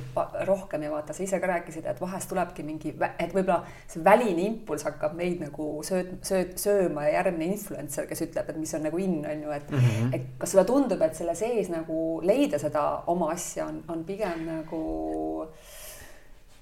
[0.47, 3.59] rohkem ja vaata, sa ise ka rääkisid, et vahest tulebki mingi, et võib-olla
[3.91, 8.59] see väline impulss hakkab meid nagu sööd, sööd, sööma ja järgmine influencer, kes ütleb, et
[8.61, 10.15] mis on nagu in, on ju, et mm, -hmm.
[10.15, 14.45] et kas sulle tundub, et selle sees nagu leida seda oma asja on, on pigem
[14.47, 14.83] nagu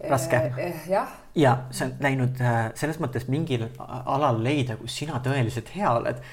[0.09, 0.57] raske eh,.
[0.57, 1.07] Eh, jah.
[1.35, 6.23] ja see on läinud äh, selles mõttes mingil alal leida, kus sina tõeliselt hea oled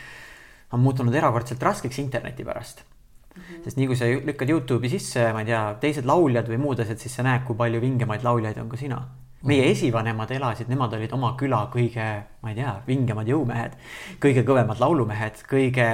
[0.72, 3.42] on muutunud erakordselt raskeks interneti pärast mm.
[3.42, 3.64] -hmm.
[3.64, 6.98] sest nii kui sa lükkad Youtube'i sisse, ma ei tea, teised lauljad või muud asjad,
[6.98, 9.02] siis sa näed, kui palju vingemaid lauljaid on ka sina.
[9.42, 9.70] meie mhm.
[9.70, 12.07] esivanemad elasid, nemad olid oma küla kõige,
[12.42, 13.76] ma ei tea, vingemad jõumehed,
[14.20, 15.87] kõige kõvemad laulumehed, kõige,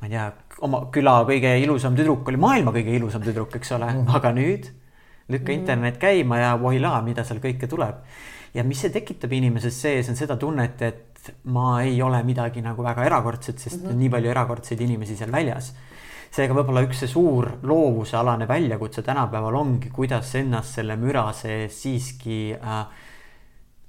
[0.00, 3.92] ma ei tea, oma küla kõige ilusam tüdruk oli maailma kõige ilusam tüdruk, eks ole
[3.92, 4.16] mm, -hmm.
[4.16, 4.70] aga nüüd
[5.28, 5.60] lükka mhm.
[5.60, 8.00] internet käima ja voilaa, mida seal kõike tuleb.
[8.54, 12.82] Ja mis see tekitab inimeses sees, on seda tunnet, et ma ei ole midagi nagu
[12.82, 14.02] väga erakordset, sest mm -hmm.
[14.02, 15.74] nii palju erakordseid inimesi seal väljas.
[16.30, 22.54] seega võib-olla üks see suur loovusealane väljakutse tänapäeval ongi, kuidas ennast selle müra sees siiski
[22.54, 22.86] äh,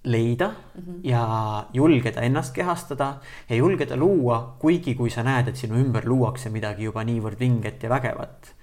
[0.04, 1.00] leida mm -hmm.
[1.04, 3.19] ja julgeda ennast kehastada
[3.50, 7.84] ja julgeda luua, kuigi kui sa näed, et sinu ümber luuakse midagi juba niivõrd vinget
[7.84, 8.56] ja vägevat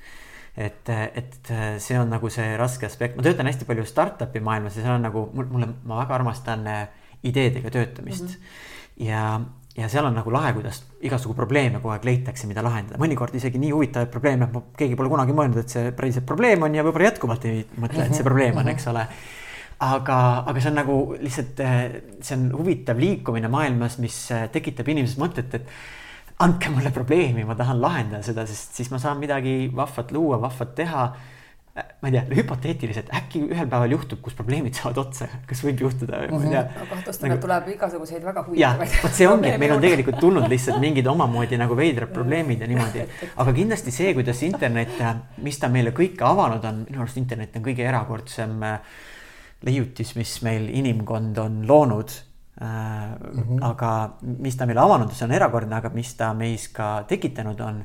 [0.58, 4.82] et, et see on nagu see raske aspekt, ma töötan hästi palju startup'i maailmas ja
[4.82, 6.82] seal on nagu mulle, ma väga armastan äh,
[7.22, 8.24] ideedega töötamist.
[8.24, 8.34] Mm.
[8.34, 9.06] -hmm.
[9.06, 9.40] ja,
[9.76, 13.58] ja seal on nagu lahe, kuidas igasugu probleeme kogu aeg leitakse, mida lahendada, mõnikord isegi
[13.58, 17.12] nii huvitavaid probleeme, et keegi pole kunagi mõelnud, et see päriselt probleem on ja võib-olla
[17.12, 19.06] jätkuvalt ei mõtle, et see probleem on, eks ole.
[19.78, 20.18] Aga,
[20.50, 21.60] aga see on nagu lihtsalt,
[22.20, 24.16] see on huvitav liikumine maailmas, mis
[24.52, 25.70] tekitab inimeses mõtet, et
[26.38, 30.76] andke mulle probleemi, ma tahan lahendada seda, sest siis ma saan midagi vahvat luua, vahvat
[30.78, 31.10] teha.
[32.02, 36.24] ma ei tea, hüpoteetiliselt äkki ühel päeval juhtub, kus probleemid saavad otsa, kas võib juhtuda,
[36.32, 36.62] ma ei tea.
[36.74, 38.96] ma kahtlustan nagu..., tuleb igasuguseid väga huvitavaid.
[39.04, 42.70] vot see ongi, et meil on tegelikult tulnud lihtsalt mingid omamoodi nagu veidrad probleemid ja
[42.70, 43.06] niimoodi.
[43.44, 44.98] aga kindlasti see, kuidas internet,
[45.46, 48.58] mis ta meile kõike avanud on, minu arust internet on kõige erakordsem
[49.66, 52.18] leiutis, mis meil inimkond on loonud
[52.60, 53.58] Mm -hmm.
[53.62, 57.84] aga mis ta meile avanud, see on erakordne, aga mis ta meis ka tekitanud on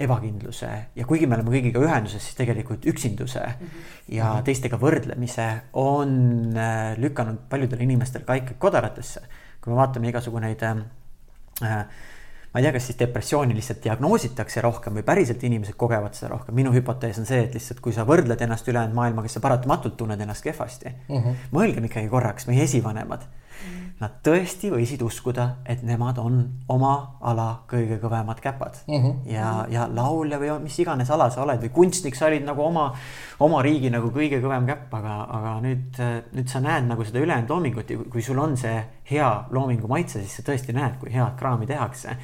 [0.00, 3.88] ebakindluse ja kuigi me oleme kõigiga ühenduses, siis tegelikult üksinduse mm -hmm.
[4.16, 4.44] ja mhm.
[4.44, 6.12] teistega võrdlemise on
[6.56, 9.20] äh, lükanud paljudel inimestel ka ikkagi kodaratesse.
[9.60, 10.76] kui me vaatame igasugu neid äh,
[12.52, 16.54] ma ei tea, kas siis depressiooni lihtsalt diagnoositakse rohkem või päriselt inimesed kogevad seda rohkem.
[16.54, 20.20] minu hüpotees on see, et lihtsalt kui sa võrdled ennast ülejäänud maailmaga, sa paratamatult tunned
[20.20, 20.88] ennast kehvasti.
[21.08, 21.18] Mhm.
[21.18, 21.34] -huh.
[21.52, 23.28] mõelgem ikkagi korraks, meie esivanemad
[24.00, 26.38] Nad tõesti võisid uskuda, et nemad on
[26.72, 26.92] oma
[27.28, 29.02] ala kõige kõvemad käpad mm.
[29.02, 29.18] -hmm.
[29.28, 32.86] ja, ja laulja või mis iganes ala sa oled või kunstnik, sa olid nagu oma,
[33.44, 36.00] oma riigi nagu kõige kõvem käpp, aga, aga nüüd,
[36.32, 40.24] nüüd sa näed nagu seda ülejäänud loomingut ja kui sul on see hea loomingu maitse,
[40.24, 42.16] siis sa tõesti näed, kui head kraami tehakse.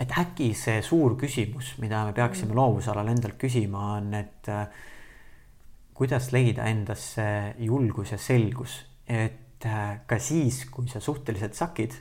[0.00, 2.56] et äkki see suur küsimus, mida me peaksime mhm.
[2.56, 4.50] loovusalal endalt küsima, on, et
[5.94, 11.94] kuidas leida endasse julgus ja selgus, et et ka siis, kui sa suhteliselt sakid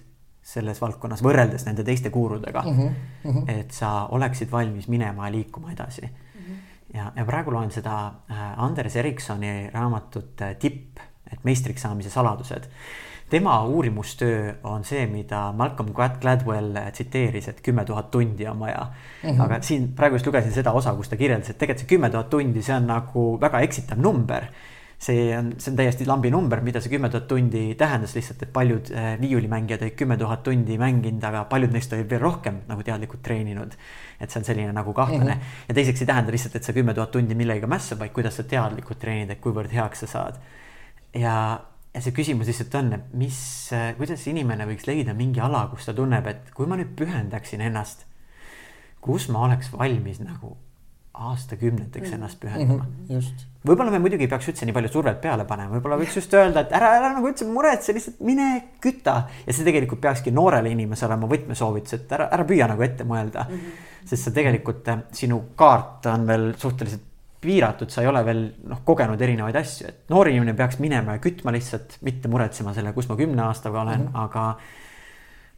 [0.44, 2.90] selles valdkonnas võrreldes nende teiste guurudega mm, -hmm.
[3.24, 3.60] Mm -hmm.
[3.60, 6.42] et sa oleksid valmis minema ja liikuma edasi mm.
[6.42, 6.98] -hmm.
[6.98, 10.98] ja, ja praegu loen seda äh, Anders Ericssoni raamatut äh, Tipp,
[11.32, 12.64] et meistriks saamise saladused.
[13.30, 18.88] tema uurimustöö on see, mida Malcolm Gladwell tsiteeris, et kümme tuhat tundi on vaja
[19.24, 19.30] mm.
[19.30, 19.42] -hmm.
[19.42, 22.30] aga siin praegu just lugesin seda osa, kus ta kirjeldas, et tegelikult see kümme tuhat
[22.30, 24.44] tundi, see on nagu väga eksitav number
[25.04, 28.54] see on, see on täiesti lambi number, mida see kümme tuhat tundi tähendas lihtsalt, et
[28.56, 32.86] paljud äh, viiulimängijad olid kümme tuhat tundi mänginud, aga paljud neist olid veel rohkem nagu
[32.88, 33.76] teadlikult treeninud.
[34.20, 35.68] et see on selline nagu kahtlane mm -hmm.
[35.68, 38.44] ja teiseks ei tähenda lihtsalt, et sa kümme tuhat tundi millegagi mässad, vaid kuidas sa
[38.44, 40.40] teadlikult treenid, et kuivõrd heaks sa saad.
[41.14, 41.60] ja,
[41.94, 45.86] ja see küsimus lihtsalt on, et mis, äh, kuidas inimene võiks leida mingi ala, kus
[45.86, 48.06] ta tunneb, et kui ma nüüd pühendaksin ennast,
[49.02, 50.58] kus ma oleks valmis nagu
[51.14, 52.16] aastakümneteks mm.
[52.18, 53.10] ennast pühendama mm.
[53.10, 56.34] -hmm, võib-olla me muidugi ei peaks üldse nii palju survet peale panema, võib-olla võiks just
[56.34, 58.50] öelda, et ära, ära nagu üldse muretse, lihtsalt mine
[58.82, 59.16] küta.
[59.46, 63.46] ja see tegelikult peakski noorele inimesele olema võtmesoovitus, et ära, ära püüa nagu ette mõelda
[63.46, 63.62] mm.
[63.62, 64.06] -hmm.
[64.10, 67.10] sest sa tegelikult, äh, sinu kaart on veel suhteliselt
[67.44, 71.24] piiratud, sa ei ole veel noh, kogenud erinevaid asju, et noor inimene peaks minema ja
[71.24, 74.24] kütma lihtsalt, mitte muretsema selle, kus ma kümne aastaga olen mm, -hmm.
[74.24, 74.58] aga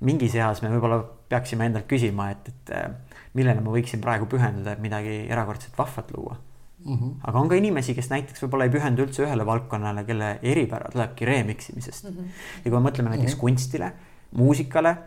[0.05, 2.89] mingis eas me võib-olla peaksime endalt küsima, et, et äh,
[3.35, 6.37] millele ma võiksin praegu pühenduda, et midagi erakordselt vahvat luua
[6.85, 6.95] mm.
[6.95, 7.11] -hmm.
[7.23, 11.25] aga on ka inimesi, kes näiteks võib-olla ei pühendu üldse ühele valdkonnale, kelle eripära tulebki
[11.25, 12.15] remix imisest mm.
[12.15, 12.45] -hmm.
[12.63, 13.41] ja kui me mõtleme näiteks mm -hmm.
[13.41, 13.91] kunstile,
[14.31, 14.97] muusikale,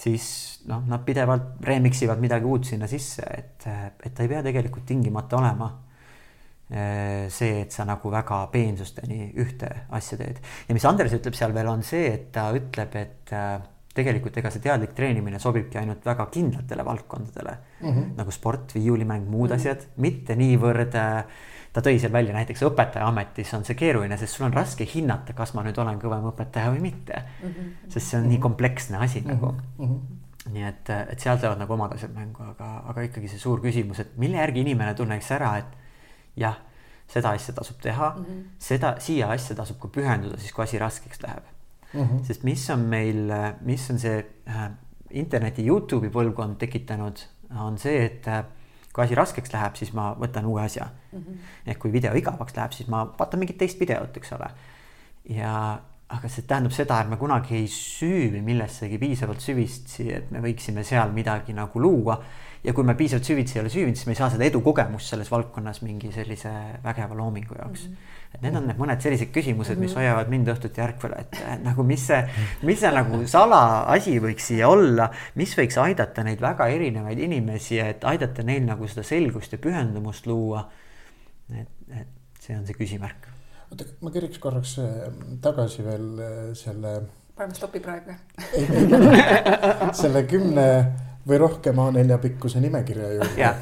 [0.00, 0.26] siis
[0.66, 3.66] noh, nad pidevalt remix ivad midagi uut sinna sisse, et,
[4.04, 5.70] et ta ei pea tegelikult tingimata olema
[6.70, 10.40] eh, see, et sa nagu väga peensusteni ühte asja teed.
[10.68, 13.60] ja mis Andres ütleb seal veel, on see, et ta ütleb, et äh,
[13.94, 18.14] tegelikult ega see teadlik treenimine sobibki ainult väga kindlatele valdkondadele mm -hmm.
[18.16, 19.60] nagu sport, viiulimäng, muud mm -hmm.
[19.60, 21.24] asjad, mitte niivõrd äh,
[21.74, 25.34] ta tõi seal välja näiteks õpetaja ametis on see keeruline, sest sul on raske hinnata,
[25.36, 27.48] kas ma nüüd olen kõvem õpetaja või mitte mm.
[27.48, 27.72] -hmm.
[27.88, 28.34] sest see on mm -hmm.
[28.34, 29.34] nii kompleksne asi mm -hmm.
[29.34, 29.88] nagu mm.
[29.88, 30.52] -hmm.
[30.52, 34.00] nii et, et seal tulevad nagu omad asjad mängu, aga, aga ikkagi see suur küsimus,
[34.00, 35.76] et mille järgi inimene tunneks ära, et
[36.36, 36.56] jah,
[37.08, 38.44] seda asja tasub teha mm, -hmm.
[38.58, 41.53] seda, siia asja tasub ka pühenduda siis, kui asi raskeks läheb
[41.94, 42.00] mm.
[42.00, 42.24] -hmm.
[42.24, 44.66] sest mis on meil, mis on see äh,
[45.10, 47.24] interneti Youtube'i põlvkond tekitanud,
[47.60, 48.44] on see, et äh,
[48.94, 51.18] kui asi raskeks läheb, siis ma võtan uue asja mm.
[51.18, 51.50] -hmm.
[51.66, 54.50] ehk kui video igavaks läheb, siis ma vaatan mingit teist videot, eks ole.
[55.28, 60.42] ja aga see tähendab seda, et me kunagi ei süüvi millessegi piisavalt süvitsi, et me
[60.44, 62.18] võiksime seal midagi nagu luua.
[62.64, 65.30] Ja kui me piisavalt süvitsi ei ole süüvinud, siis me ei saa seda edukogemust selles
[65.30, 66.52] valdkonnas mingi sellise
[66.84, 67.94] vägeva loomingu jaoks mm.
[67.94, 70.00] -hmm et need on need mõned sellised küsimused, mis mhm.
[70.00, 72.20] hoiavad mind õhtuti ärkvel, et nagu mis see,
[72.66, 78.04] mis see nagu salaasi võiks siia olla, mis võiks aidata neid väga erinevaid inimesi, et
[78.10, 80.64] aidata neil nagu seda selgust ja pühendumust luua.
[81.54, 83.30] et, et see on see küsimärk.
[83.70, 85.06] oota, ma keriks korraks äh,
[85.44, 86.96] tagasi veel äh, selle.
[87.36, 88.14] paneme stopi praegu
[90.02, 90.68] selle kümne
[91.28, 93.52] või rohkem A4 pikkuse nimekirja juurde.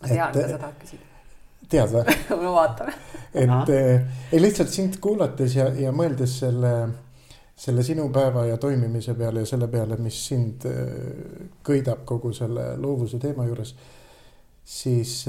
[0.00, 1.04] ma tean, mida sa tahad küsida.
[1.68, 2.16] tead või?
[2.42, 2.94] No vaatame.
[3.34, 6.74] et eh, ei lihtsalt sind kuulates ja, ja mõeldes selle,
[7.56, 12.74] selle sinu päeva ja toimimise peale ja selle peale, mis sind äh, köidab kogu selle
[12.76, 13.74] loovuse teema juures,
[14.64, 15.22] siis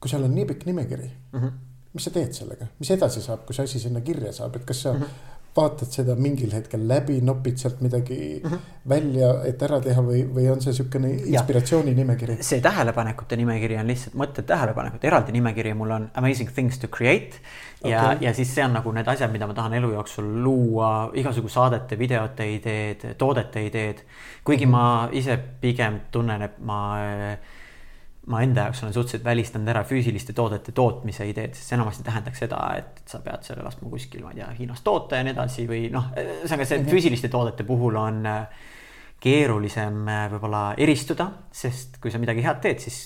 [0.00, 1.58] kui seal on nii pikk nimekiri mm, -hmm.
[1.94, 4.82] mis sa teed sellega, mis edasi saab, kui see asi sinna kirja saab, et kas
[4.82, 8.58] sa mm -hmm vaatad seda mingil hetkel läbi, nopid sealt midagi mm -hmm.
[8.88, 12.36] välja, et ära teha või, või on see niisugune inspiratsiooni nimekiri?
[12.40, 17.42] see tähelepanekute nimekiri on lihtsalt mõtted tähelepanekud, eraldi nimekiri mul on amazing things to create.
[17.84, 21.10] ja okay., ja siis see on nagu need asjad, mida ma tahan elu jooksul luua,
[21.14, 24.04] igasugu saadete, videote ideed, toodete ideed.
[24.44, 24.76] kuigi mm -hmm.
[24.76, 27.38] ma ise pigem tunnen, et ma äh,
[28.26, 32.42] ma enda jaoks olen suhteliselt välistanud ära füüsiliste toodete tootmise ideed, sest see enamasti tähendaks
[32.44, 35.64] seda, et sa pead selle laskma kuskil, ma ei tea, Hiinas toota ja nii edasi
[35.70, 36.90] või noh, ühesõnaga see mhm.
[36.92, 38.66] füüsiliste toodete puhul on äh,
[39.24, 43.00] keerulisem äh, võib-olla eristuda, sest kui sa midagi head teed, siis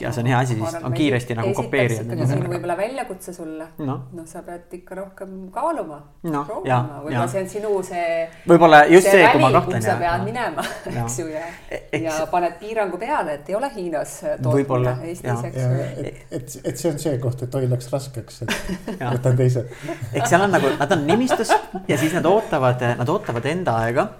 [0.00, 2.04] ja see on hea asi, siis on kiiresti nagu kopeerida.
[2.04, 3.96] ikkagi siin võib-olla väljakutse sulle no..
[4.16, 6.42] noh, sa pead ikka rohkem kaaluma no,.
[6.48, 8.06] proovima, võib-olla see on sinu see.
[8.48, 9.84] võib-olla just see, see, kui ma kahtlen.
[9.84, 14.16] sa pead minema, eks ju, ja Eks..., ja paned piirangu peale, et ei ole Hiinas
[14.42, 15.84] tootmine Eestis, eks ju.
[15.90, 18.56] et, et, et see on see koht, et oi läks raskeks, et
[19.16, 19.66] võtan teise.
[20.12, 21.54] eks seal on nagu, nad on nimistus
[21.88, 24.10] ja siis nad ootavad, nad ootavad enda aega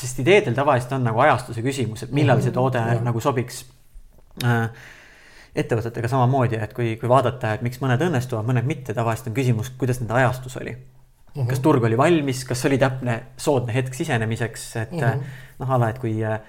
[0.00, 2.96] sest ideedel tavaliselt on nagu ajastuse küsimus, et millal see toode ja.
[3.04, 3.79] nagu sobiks Äh,
[5.54, 9.72] ettevõtetega samamoodi, et kui, kui vaadata, et miks mõned õnnestuvad, mõned mitte, tavaliselt on küsimus,
[9.78, 10.80] kuidas nende ajastus oli mm.
[11.34, 11.48] -hmm.
[11.50, 15.38] kas turg oli valmis, kas oli täpne soodne hetk sisenemiseks, et mm -hmm.
[15.58, 16.40] noh, ala, et kui äh,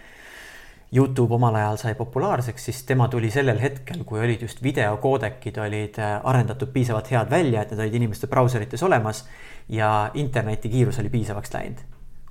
[0.94, 5.96] Youtube omal ajal sai populaarseks, siis tema tuli sellel hetkel, kui olid just videokoodekid olid
[6.24, 9.26] arendatud piisavalt head välja, et need olid inimeste brauserites olemas
[9.70, 11.80] ja interneti kiirus oli piisavaks läinud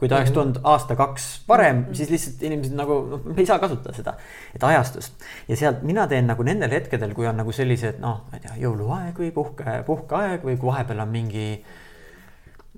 [0.01, 0.37] kui ta oleks mhm.
[0.39, 4.15] tulnud aasta-kaks varem, siis lihtsalt inimesed nagu noh, ei saa kasutada seda,
[4.57, 5.27] et ajastust.
[5.49, 8.57] ja sealt mina teen nagu nendel hetkedel, kui on nagu sellised noh, ma ei tea,
[8.63, 11.45] jõuluaeg või puhke, puhkeaeg või kui vahepeal on mingi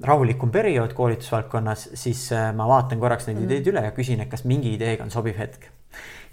[0.02, 3.46] rahulikum periood koolitusvaldkonnas, siis äh, ma vaatan korraks neid mm.
[3.46, 5.70] ideid üle ja küsin, et kas mingi ideega on sobiv hetk.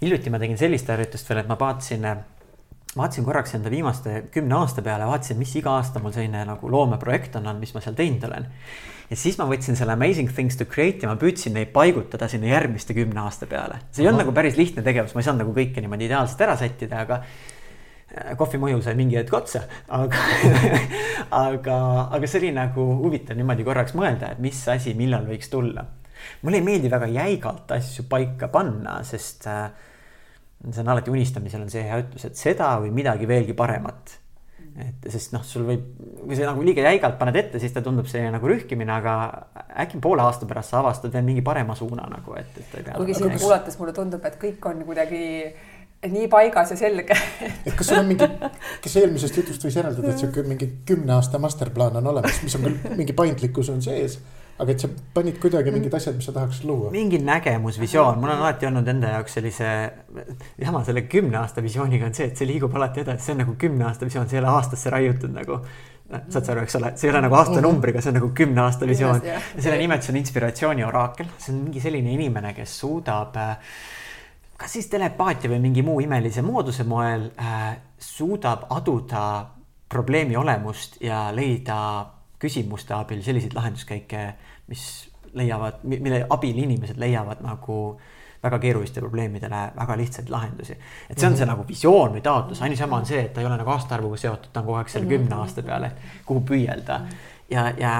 [0.02, 2.08] hiljuti ma tegin sellist harjutust veel, et ma vaatasin
[2.96, 7.38] vaatasin korraks enda viimaste kümne aasta peale, vaatasin, mis iga aasta mul selline nagu loomeprojekt
[7.38, 8.48] on olnud, mis ma seal teinud olen
[9.10, 12.52] ja siis ma võtsin selle amazing things to create ja ma püüdsin neid paigutada sinna
[12.52, 13.80] järgmiste kümne aasta peale.
[13.90, 16.56] see ei olnud nagu päris lihtne tegevus, ma ei saanud nagu kõike niimoodi ideaalselt ära
[16.60, 19.64] sättida, aga äh, kohvimõju sai mingi hetk otsa,
[19.98, 20.24] aga
[21.44, 25.86] aga, aga see oli nagu huvitav niimoodi korraks mõelda, et mis asi, millal võiks tulla.
[26.46, 29.66] mulle ei meeldi väga jäigalt asju paika panna, sest äh,
[30.68, 34.20] see on alati unistamisel on see hea ütlus, et seda või midagi veelgi paremat
[34.78, 35.82] et sest noh, sul võib,
[36.22, 39.14] kui sa nagu liiga jäigalt paned ette, siis ta tundub selline nagu rühkimine, aga
[39.84, 42.96] äkki poole aasta pärast sa avastad veel mingi parema suuna nagu, et, et ei pea.
[42.96, 45.22] kuigi sind kuulates mulle tundub, et kõik on kuidagi
[46.10, 47.16] nii paigas ja selge
[47.66, 48.28] et kas sul on mingi,
[48.84, 52.68] kas eelmisest jutust võis järeldada, et sihuke mingi kümne aasta masterplaan on olemas, mis on
[52.68, 54.20] küll mingi paindlikkus on sees
[54.60, 56.90] aga et sa panid kuidagi mingid asjad, mis sa tahaks luua.
[56.94, 59.70] mingi nägemus, visioon, mul on alati olnud enda jaoks sellise,
[60.60, 63.56] jama selle kümne aasta visiooniga on see, et see liigub alati edasi, see on nagu
[63.60, 65.62] kümne aasta visioon, see ei ole aastasse raiutud nagu.
[66.10, 68.88] Saad sa aru, eks ole, see ei ole nagu aastanumbriga, see on nagu kümne aasta
[68.88, 69.22] visioon.
[69.24, 73.54] ja selle nimetus on inspiratsiooni oraakel, see on mingi selline inimene, kes suudab äh,
[74.60, 79.22] kas siis telepaatia või mingi muu imelise mooduse moel äh, suudab aduda
[79.90, 81.78] probleemi olemust ja leida
[82.40, 84.24] küsimuste abil selliseid lahenduskäike
[84.70, 84.86] mis
[85.34, 87.76] leiavad, mille abil inimesed leiavad nagu
[88.42, 90.76] väga keerulistele probleemidele väga lihtsaid lahendusi.
[91.10, 91.52] et see on see mhm.
[91.52, 94.62] nagu visioon või taotlus, ainsama on see, et ta ei ole nagu aastaarvuga seotud, ta
[94.62, 95.42] on kogu aeg selle kümne mhm.
[95.44, 95.92] aasta peale,
[96.26, 97.00] kuhu püüelda.
[97.50, 97.94] ja, ja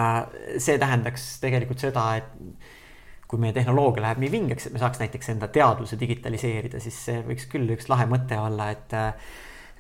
[0.59, 2.33] see tähendaks tegelikult seda, et
[3.31, 7.21] kui meie tehnoloogia läheb nii vingeks, et me saaks näiteks enda teaduse digitaliseerida, siis see
[7.27, 8.97] võiks küll üks lahe mõte olla, et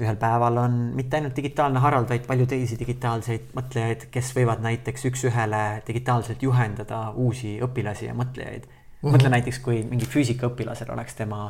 [0.00, 5.06] ühel päeval on mitte ainult digitaalne Harald, vaid palju teisi digitaalseid mõtlejaid, kes võivad näiteks
[5.10, 8.80] üks-ühele digitaalselt juhendada uusi õpilasi ja mõtlejaid mm.
[9.02, 9.14] -hmm.
[9.14, 11.42] mõtle näiteks, kui mingi füüsikaõpilasel oleks tema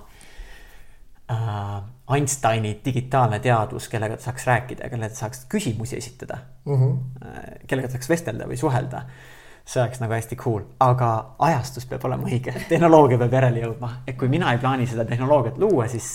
[1.30, 1.82] äh,
[2.14, 6.74] Einsteini digitaalne teadvus, kellega ta saaks rääkida ja kellele ta saaks küsimusi esitada mm.
[6.74, 7.66] -hmm.
[7.66, 9.04] kellega ta saaks vestelda või suhelda
[9.64, 14.16] see oleks nagu hästi cool, aga ajastus peab olema õige, tehnoloogia peab järele jõudma, et
[14.18, 16.08] kui mina ei plaani seda tehnoloogiat luua, siis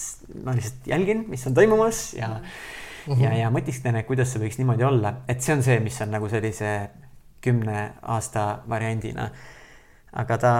[0.44, 3.24] ma lihtsalt jälgin, mis on toimumas ja mm -hmm.
[3.24, 6.12] ja, ja mõtisklen, et kuidas see võiks niimoodi olla, et see on see, mis on
[6.12, 6.90] nagu sellise
[7.42, 9.30] kümne aasta variandina.
[10.14, 10.52] aga ta,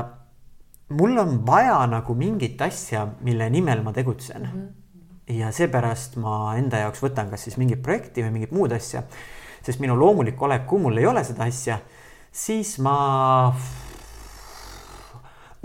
[0.90, 4.62] mul on vaja nagu mingit asja, mille nimel ma tegutsen mm.
[4.62, 5.34] -hmm.
[5.34, 9.04] ja seepärast ma enda jaoks võtan kas siis mingit projekti või mingit muud asja,
[9.62, 11.80] sest minu loomulik olek, kui mul ei ole seda asja
[12.36, 13.56] siis ma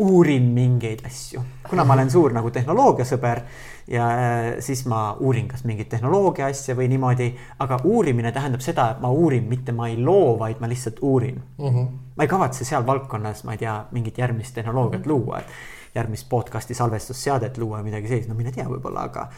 [0.01, 3.41] uurin mingeid asju, kuna ma olen suur nagu tehnoloogiasõber
[3.91, 7.27] ja äh, siis ma uurin kas mingit tehnoloogia asja või niimoodi,
[7.61, 11.43] aga uurimine tähendab seda, et ma uurin, mitte ma ei loo, vaid ma lihtsalt uurin
[11.43, 11.67] mm.
[11.67, 11.91] -hmm.
[12.17, 15.09] ma ei kavatse seal valdkonnas, ma ei tea, mingit järgmist tehnoloogiat -hmm.
[15.09, 19.29] luua, et järgmist podcast'i salvestusseadet luua või midagi sellist, no mine tea, võib-olla, aga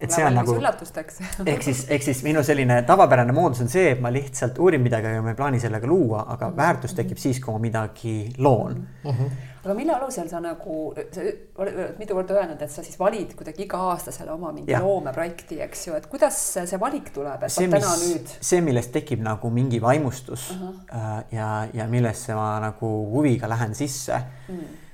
[0.00, 0.54] et see on nagu.
[0.60, 4.82] üllatusteks ehk siis, ehk siis minu selline tavapärane moodus on see, et ma lihtsalt uurin
[4.84, 8.80] midagi, aga ma ei plaani sellega luua, aga väärtus tekib siis, kui ma midagi loon
[9.04, 9.10] mm.
[9.10, 11.24] -hmm aga mille alusel sa nagu, sa
[11.58, 14.78] oled mitu korda öelnud, et sa siis valid kuidagi iga-aastasele oma mingi ja.
[14.84, 18.34] loomeprojekti, eks ju, et kuidas see valik tuleb, et see, täna mis, nüüd.
[18.50, 21.22] see, millest tekib nagu mingi vaimustus uh -huh.
[21.34, 24.85] ja, ja millesse ma nagu huviga lähen sisse mm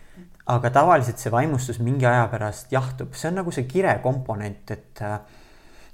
[0.46, 5.02] aga tavaliselt see vaimustus mingi aja pärast jahtub, see on nagu see kire komponent, et
[5.02, 5.20] äh,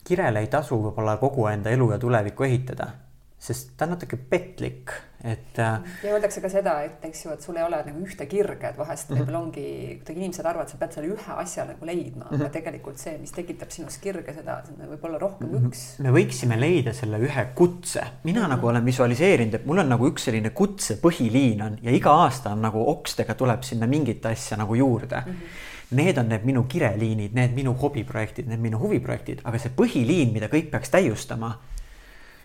[0.05, 2.93] kirele ei tasu võib-olla kogu enda elu ja tulevikku ehitada
[3.39, 4.91] sest ta on natuke petlik,
[5.23, 5.59] et.
[5.63, 8.73] Äh, ja öeldakse ka seda, et eks ju, et sul ei ole nagu ühte kirge,
[8.73, 9.21] et vahest mm -hmm.
[9.21, 9.67] võib-olla ongi,
[10.01, 12.35] kuidagi inimesed arvavad, sa pead selle ühe asja nagu leidma mm, -hmm.
[12.35, 12.53] aga mhm.
[12.53, 15.69] tegelikult see, mis tekitab sinus kirge, seda võib olla rohkem mm -hmm.
[15.69, 15.99] üks.
[15.99, 18.51] me võiksime leida selle ühe kutse, mina mm -hmm.
[18.51, 22.51] nagu olen visualiseerinud, et mul on nagu üks selline kutse põhiliin on ja iga aasta
[22.51, 25.33] on nagu okstega tuleb sinna mingit asja nagu juurde mm.
[25.33, 30.33] -hmm Need on need minu kireliinid, need minu hobiprojektid, need minu huviprojektid, aga see põhiliin,
[30.33, 31.59] mida kõik peaks täiustama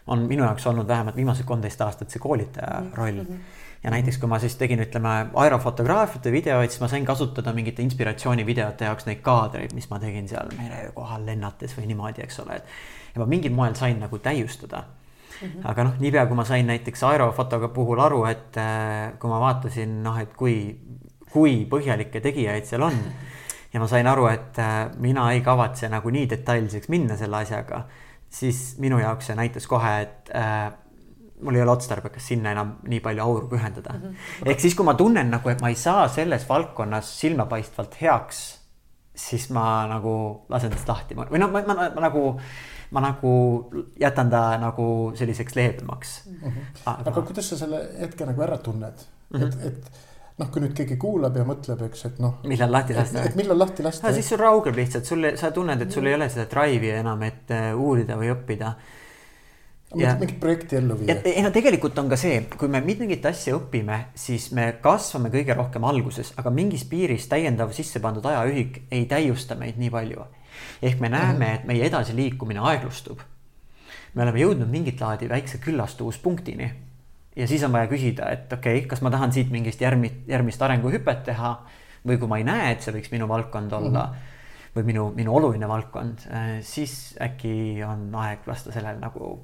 [0.08, 3.28] on minu jaoks olnud vähemalt viimased kolmteist aastat see koolitaja roll mm.
[3.30, 7.84] -hmm ja näiteks, kui ma siis tegin, ütleme, aerofotograafiate videoid, siis ma sain kasutada mingite
[7.84, 12.62] inspiratsioonivideote jaoks neid kaadreid, mis ma tegin seal mere kohal lennates või niimoodi, eks ole,
[12.62, 12.76] et.
[13.16, 15.48] ja ma mingil moel sain nagu täiustada mm.
[15.48, 15.68] -hmm.
[15.72, 20.04] aga noh, niipea kui ma sain näiteks aerofotoga puhul aru, et äh, kui ma vaatasin,
[20.04, 20.80] noh, et kui,
[21.32, 23.04] kui põhjalikke tegijaid seal on.
[23.74, 27.84] ja ma sain aru, et äh, mina ei kavatse nagu nii detailseks minna selle asjaga
[28.34, 30.72] siis minu jaoks see näitas kohe, et äh,
[31.44, 34.02] mul ei ole otstarbekas sinna enam nii palju auru pühendada mm.
[34.02, 34.52] -hmm.
[34.52, 38.44] ehk siis, kui ma tunnen nagu, et ma ei saa selles valdkonnas silmapaistvalt heaks,
[39.16, 40.14] siis ma nagu
[40.50, 42.24] lasen tast lahti või noh, ma, ma, ma, ma nagu,
[42.92, 43.34] ma nagu
[44.00, 46.40] jätan ta nagu selliseks leebemaks mm.
[46.40, 46.72] -hmm.
[46.86, 49.48] aga, aga kuidas sa selle hetke nagu ära tunned mm, -hmm.
[49.48, 52.40] et, et noh, kui nüüd keegi kuulab ja mõtleb, eks, et noh.
[52.50, 53.24] millal lahti lasta.
[53.28, 54.08] et millal lahti lasta.
[54.08, 57.24] no siis sul raugeb lihtsalt, sul, sa tunned, et sul ei ole seda drive'i enam,
[57.28, 58.74] et uh, uurida või õppida.
[59.94, 61.20] mingit projekti ellu viia.
[61.30, 65.58] ei no tegelikult on ka see, kui me mingit asja õpime, siis me kasvame kõige
[65.58, 70.26] rohkem alguses, aga mingis piiris täiendav sisse pandud ajaühik ei täiusta meid nii palju.
[70.82, 71.56] ehk me näeme mm, -hmm.
[71.56, 73.20] et meie edasiliikumine aeglustub.
[74.14, 76.72] me oleme jõudnud mingit laadi väikse küllastuvuspunktini
[77.36, 80.62] ja siis on vaja küsida, et okei okay,, kas ma tahan siit mingist järgmist, järgmist
[80.62, 81.56] arenguhüpet teha
[82.08, 84.76] või kui ma ei näe, et see võiks minu valdkond olla mm -hmm.
[84.76, 89.40] või minu, minu oluline valdkond, äh, siis äkki on aeg lasta sellel nagu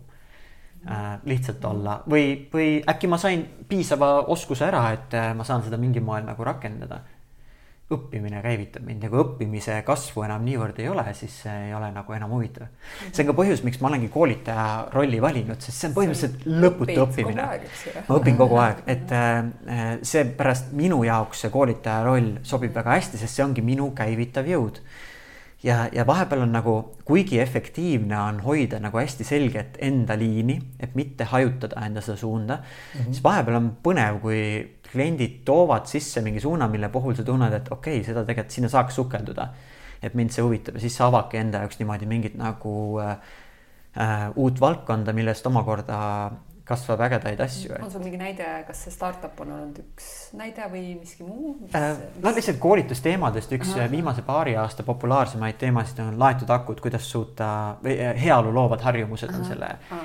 [0.89, 5.63] äh, lihtsalt olla või, või äkki ma sain piisava oskuse ära, et äh, ma saan
[5.63, 7.01] seda mingil moel nagu rakendada
[7.89, 12.13] õppimine käivitab mind kui õppimise kasvu enam niivõrd ei ole, siis see ei ole nagu
[12.13, 12.69] enam huvitav.
[13.09, 16.99] see on ka põhjus, miks ma olengi koolitaja rolli valinud, sest see on põhimõtteliselt lõputu
[17.07, 17.49] õppimine.
[18.07, 23.21] ma õpin kogu aeg, et äh, seepärast minu jaoks see koolitaja roll sobib väga hästi,
[23.21, 24.83] sest see ongi minu käivitav jõud
[25.63, 26.75] ja, ja vahepeal on nagu,
[27.05, 32.55] kuigi efektiivne on hoida nagu hästi selget enda liini, et mitte hajutada enda seda suunda
[32.55, 33.13] mm, -hmm.
[33.13, 34.41] siis vahepeal on põnev, kui
[34.91, 38.71] kliendid toovad sisse mingi suuna, mille puhul sa tunned, et okei okay,, seda tegelikult sinna
[38.71, 39.49] saaks sukelduda.
[40.01, 42.73] et mind see huvitab ja siis sa avadki enda jaoks niimoodi mingit nagu
[43.03, 43.17] äh,
[43.99, 45.97] äh, uut valdkonda, millest omakorda
[46.69, 47.73] kasvab ägedaid asju.
[47.81, 50.07] on sul mingi näide, kas see startup on olnud üks
[50.39, 51.75] näide või miski muu mis...?
[51.75, 53.89] Äh, no lihtsalt koolitusteemadest üks Aha.
[53.91, 57.51] viimase paari aasta populaarsemaid teemasid on laetud akud, kuidas suuta
[57.83, 59.51] või äh, heaolu loovad harjumused on Aha.
[59.53, 60.03] selle Aha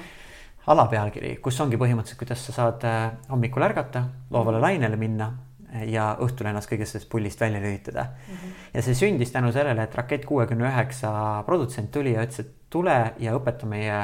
[0.72, 5.28] alapealkiri, kus ongi põhimõtteliselt, kuidas sa saad äh, hommikul ärgata, loovale lainele minna
[5.74, 8.34] äh, ja õhtul ennast kõigest sellest pullist välja lülitada mm.
[8.34, 8.58] -hmm.
[8.74, 12.98] ja see sündis tänu sellele, et Rakett kuuekümne üheksa produtsent tuli ja ütles, et tule
[13.18, 14.00] ja õpeta meie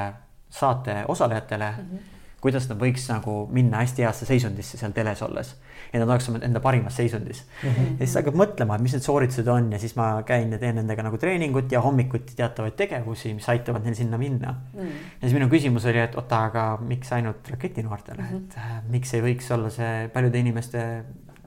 [0.51, 2.21] saate osalejatele mm, -hmm.
[2.41, 5.57] kuidas nad võiks nagu minna hästi heasse seisundisse seal teles olles
[5.91, 7.69] et nad oleks enda parimas seisundis mm.
[7.69, 7.95] -hmm.
[7.99, 10.77] ja siis hakkad mõtlema, et mis need sooritused on ja siis ma käin ja teen
[10.79, 14.81] nendega nagu treeningut ja hommikuti teatavaid tegevusi, mis aitavad neil sinna minna mm.
[14.81, 15.09] -hmm.
[15.15, 18.37] ja siis minu küsimus oli, et oota, aga miks ainult raketinoortele mm, -hmm.
[18.37, 21.05] et äh, miks ei võiks olla see paljude inimeste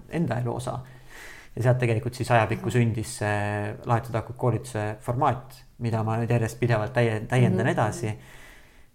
[0.10, 0.80] enda elu osa.
[1.56, 6.60] ja sealt tegelikult siis ajapikku sündis see laetud akud koolituse formaat, mida ma nüüd järjest
[6.60, 7.72] pidevalt täie, täiendan mm -hmm.
[7.72, 8.20] edasi.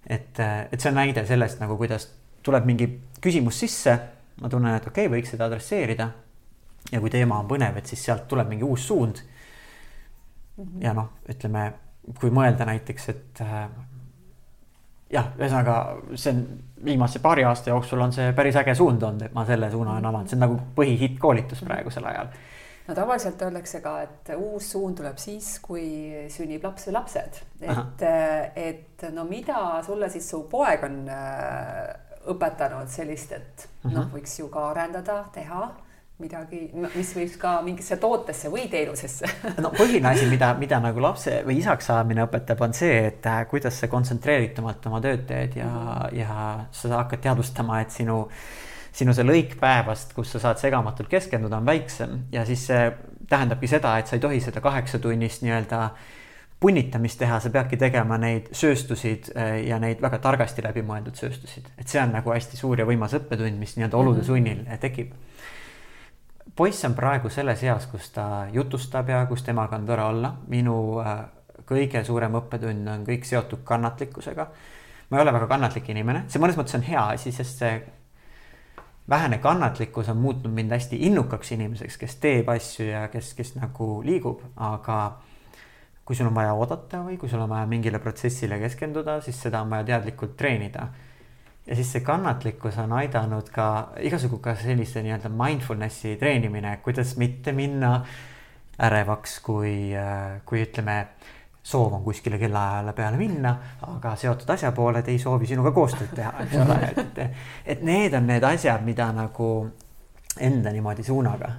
[0.06, 2.10] et, äh, et see on näide sellest nagu, kuidas
[2.42, 3.98] tuleb mingi küsimus sisse
[4.40, 6.08] ma tunnen, et okei okay,, võiks seda adresseerida.
[6.92, 9.20] ja kui teema on põnev, et siis sealt tuleb mingi uus suund.
[10.58, 10.82] Mhm.
[10.82, 11.72] ja noh, ütleme,
[12.18, 13.68] kui mõelda näiteks, et äh,
[15.12, 15.76] jah, ühesõnaga
[16.14, 16.42] see on
[16.84, 20.08] viimase paari aasta jooksul on see päris äge suund olnud, et ma selle suuna olen
[20.10, 22.32] avanud, see on nagu põhihitt koolitus praegusel ajal.
[22.88, 25.86] no tavaliselt öeldakse ka, et uus suund tuleb siis, kui
[26.32, 28.04] sünnib laps või lapsed, et,
[28.68, 34.48] et no mida sulle siis su poeg on äh, õpetanud sellist, et noh, võiks ju
[34.52, 35.68] ka arendada, teha
[36.18, 39.28] midagi, mis võiks ka mingisse tootesse või teenusesse.
[39.62, 43.44] No põhiline asi, mida, mida nagu lapse või isaks saamine õpetab, on see, et äh,
[43.50, 46.16] kuidas sa kontsentreeritumalt oma tööd teed ja mm, -hmm.
[46.18, 46.38] ja
[46.74, 48.24] sa hakkad teadvustama, et sinu,
[48.92, 52.24] sinu see lõik päevast, kus sa saad segamatult keskenduda, on väiksem.
[52.32, 52.90] Ja siis see
[53.28, 55.90] tähendabki seda, et sa ei tohi seda kaheksatunnist nii-öelda
[56.60, 61.88] punnitamist teha, sa peadki tegema neid sööstusid äh, ja neid väga targasti läbimõeldud sööstusid, et
[61.88, 64.28] see on nagu hästi suur ja võimas õppetund, mis nii-öelda olude mhm.
[64.30, 65.14] sunnil äh, tekib
[66.58, 70.32] poiss on praegu selles eas, kus ta jutustab ja kus temaga on tore olla.
[70.48, 71.20] minu äh,
[71.68, 74.48] kõige suurem õppetund on kõik seotud kannatlikkusega.
[75.10, 77.78] ma ei ole väga kannatlik inimene, see mõnes mõttes on hea asi, sest see
[79.08, 84.02] vähene kannatlikkus on muutnud mind hästi innukaks inimeseks, kes teeb asju ja kes, kes nagu
[84.04, 84.98] liigub, aga
[86.08, 89.60] kui sul on vaja oodata või kui sul on vaja mingile protsessile keskenduda, siis seda
[89.60, 90.86] on vaja teadlikult treenida
[91.68, 93.66] ja siis see kannatlikkus on aidanud ka
[94.00, 97.98] igasugu ka sellise nii-öelda mindfulness'i treenimine, kuidas mitte minna
[98.88, 99.74] ärevaks, kui,
[100.48, 100.96] kui ütleme,
[101.68, 103.52] soov on kuskile kellaajale peale minna,
[103.84, 107.20] aga seotud asjapooled ei soovi sinuga koostööd teha, eks ole, et,
[107.74, 109.50] et need on need asjad, mida nagu
[110.40, 111.52] enda niimoodi suunaga.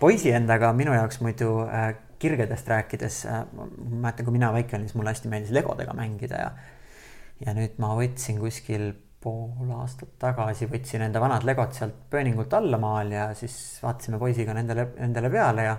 [0.00, 1.92] poisi endaga minu jaoks muidu äh,
[2.24, 6.40] kirgedest rääkides äh,, ma mäletan, kui mina väike olin, siis mulle hästi meeldis legodega mängida
[6.46, 6.50] ja
[7.44, 8.92] ja nüüd ma võtsin kuskil
[9.24, 14.54] pool aastat tagasi võtsin enda vanad legod sealt pööningult alla maal ja siis vaatasime poisiga
[14.56, 15.76] nendele, nendele peale ja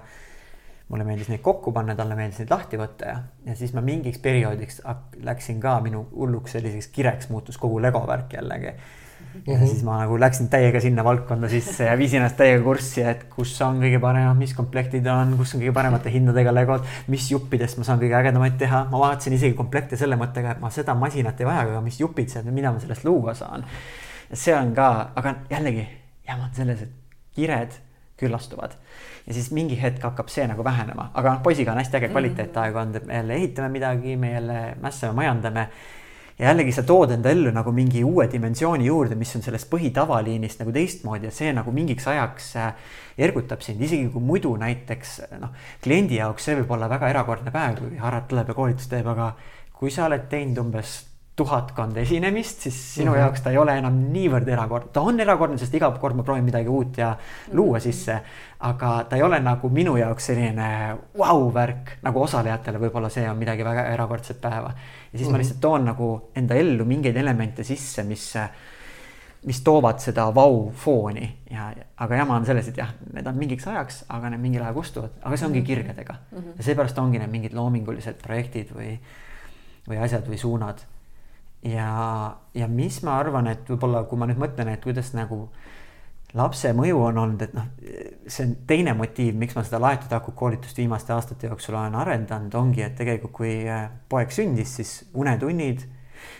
[0.89, 4.21] mulle meeldis neid kokku panna, talle meeldis neid lahti võtta ja, ja siis ma mingiks
[4.21, 4.81] perioodiks
[5.25, 8.75] läksin ka minu hulluks selliseks kireks muutus kogu lego värk jällegi
[9.47, 9.67] ja mm -hmm.
[9.67, 13.61] siis ma nagu läksin täiega sinna valdkonda sisse ja viisin ennast täiega kurssi, et kus
[13.61, 17.83] on kõige paremad, mis komplektid on, kus on kõige paremate hindadega legod, mis juppidest ma
[17.83, 18.85] saan kõige ägedamaid teha.
[18.91, 22.29] ma vaatasin isegi komplekte selle mõttega, et ma seda masinat ei vaja, aga mis jupid
[22.29, 23.65] see mida ma sellest luua saan.
[24.33, 25.87] see on ka, aga jällegi
[26.27, 26.89] jama on selles, et
[27.35, 27.71] kired
[28.17, 28.71] küllastuvad
[29.27, 32.75] ja siis mingi hetk hakkab see nagu vähenema, aga noh, poisiga on hästi äge kvaliteetaeg
[32.75, 35.67] olnud, et me jälle ehitame midagi, me jälle mässame, majandame
[36.39, 40.61] ja jällegi sa tood enda ellu nagu mingi uue dimensiooni juurde, mis on sellest põhitavaliinist
[40.61, 42.93] nagu teistmoodi ja see nagu mingiks ajaks äh,
[43.27, 47.79] ergutab sind, isegi kui muidu näiteks noh, kliendi jaoks see võib olla väga erakordne päev,
[47.79, 49.31] kui Harald tuleb ja koolitust teeb, aga
[49.75, 50.97] kui sa oled teinud umbes
[51.35, 53.19] tuhatkond esinemist, siis sinu mm -hmm.
[53.19, 56.43] jaoks ta ei ole enam niivõrd erakordne, ta on erakordne, sest iga kord ma proovin
[56.43, 57.15] midagi uut ja
[57.51, 58.21] luua sisse.
[58.59, 63.37] aga ta ei ole nagu minu jaoks selline vau-värk wow, nagu osalejatele, võib-olla see on
[63.37, 65.31] midagi väga erakordset päeva ja siis mm -hmm.
[65.31, 65.37] ma mhm.
[65.37, 68.33] lihtsalt toon nagu enda ellu mingeid elemente sisse, mis,
[69.43, 74.05] mis toovad seda vau-fooni ja, aga jama on selles, et jah, need on mingiks ajaks,
[74.09, 75.67] aga need mingil ajal kustuvad, aga see ongi mhm.
[75.67, 76.37] kirgedega mm.
[76.37, 76.57] -hmm.
[76.57, 78.99] ja seepärast ongi need mingid loomingulised projektid või,
[79.89, 80.94] või asjad või suunad.
[81.65, 85.47] Ja, ja mis ma arvan, et võib-olla, kui ma nüüd mõtlen, et kuidas nagu
[86.35, 87.67] lapse mõju on olnud, et noh,
[88.27, 92.55] see on teine motiiv, miks ma seda laetud aku koolitust viimaste aastate jooksul olen arendanud,
[92.59, 95.85] ongi, et tegelikult kui äh, poeg sündis, siis unetunnid,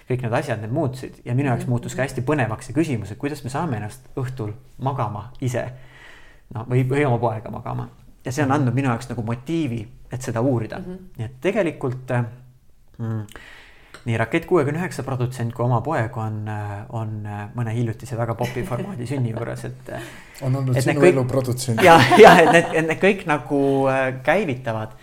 [0.10, 1.20] kõik need asjad, need muutusid.
[1.26, 4.54] Ja minu jaoks muutus ka hästi põnevaks see küsimus, et kuidas me saame ennast õhtul
[4.84, 5.68] magama ise.
[6.54, 7.88] noh, või, või oma poega magama.
[8.26, 9.80] Ja see on andnud minu jaoks nagu motiivi,
[10.12, 10.80] et seda uurida.
[10.80, 11.08] Mm, -hmm.
[11.18, 12.26] nii et tegelikult äh,
[12.98, 13.24] mm,
[14.06, 16.44] nii Rakett kuuekümne üheksa produtsent kui oma poeg on,
[16.94, 17.16] on
[17.56, 19.92] mõne hiljutise väga popi formaadi sünni juures, et.
[20.46, 21.82] on olnud sinu kõik, elu produtsent.
[21.86, 24.94] ja, ja et need, et need kõik nagu äh, käivitavad.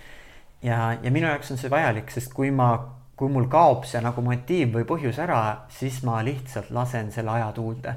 [0.62, 2.70] ja, ja minu jaoks on see vajalik, sest kui ma,
[3.18, 5.42] kui mul kaob see nagu motiiv või põhjus ära,
[5.72, 7.96] siis ma lihtsalt lasen selle aja tuulde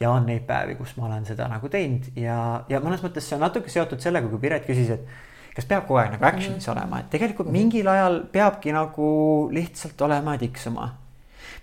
[0.00, 2.36] ja on neid päevi, kus ma olen seda nagu teinud ja,
[2.68, 5.08] ja mõnes mõttes see on natuke seotud sellega, kui Piret küsis, et
[5.56, 6.76] kas peab kogu aeg nagu action'is mm -hmm.
[6.76, 9.08] olema, et tegelikult mingil ajal peabki nagu
[9.52, 10.94] lihtsalt olema tiksuma.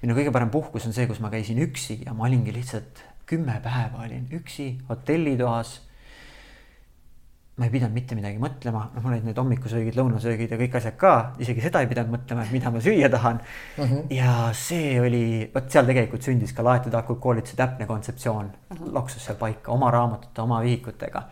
[0.01, 3.59] minu kõige parem puhkus on see, kus ma käisin üksi ja ma olingi lihtsalt kümme
[3.63, 5.81] päeva olin üksi hotellitoas.
[7.57, 10.95] ma ei pidanud mitte midagi mõtlema, noh, mul olid need hommikusöögid, lõunasöögid ja kõik asjad
[10.97, 13.37] ka, isegi seda ei pidanud mõtlema, et mida ma süüa tahan
[13.77, 13.83] mm.
[13.83, 14.07] -hmm.
[14.09, 18.93] ja see oli, vot seal tegelikult sündis ka laetud akul koolituse täpne kontseptsioon mm, -hmm.
[18.93, 21.27] loksus seal paika oma raamatute, oma vihikutega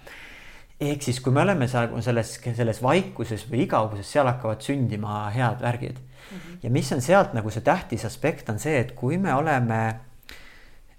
[0.82, 6.00] ehk siis, kui me oleme selles, selles vaikuses või igavuses, seal hakkavad sündima head värgid
[6.00, 6.38] mm.
[6.38, 6.58] -hmm.
[6.64, 9.82] ja mis on sealt nagu see tähtis aspekt on see, et kui me oleme,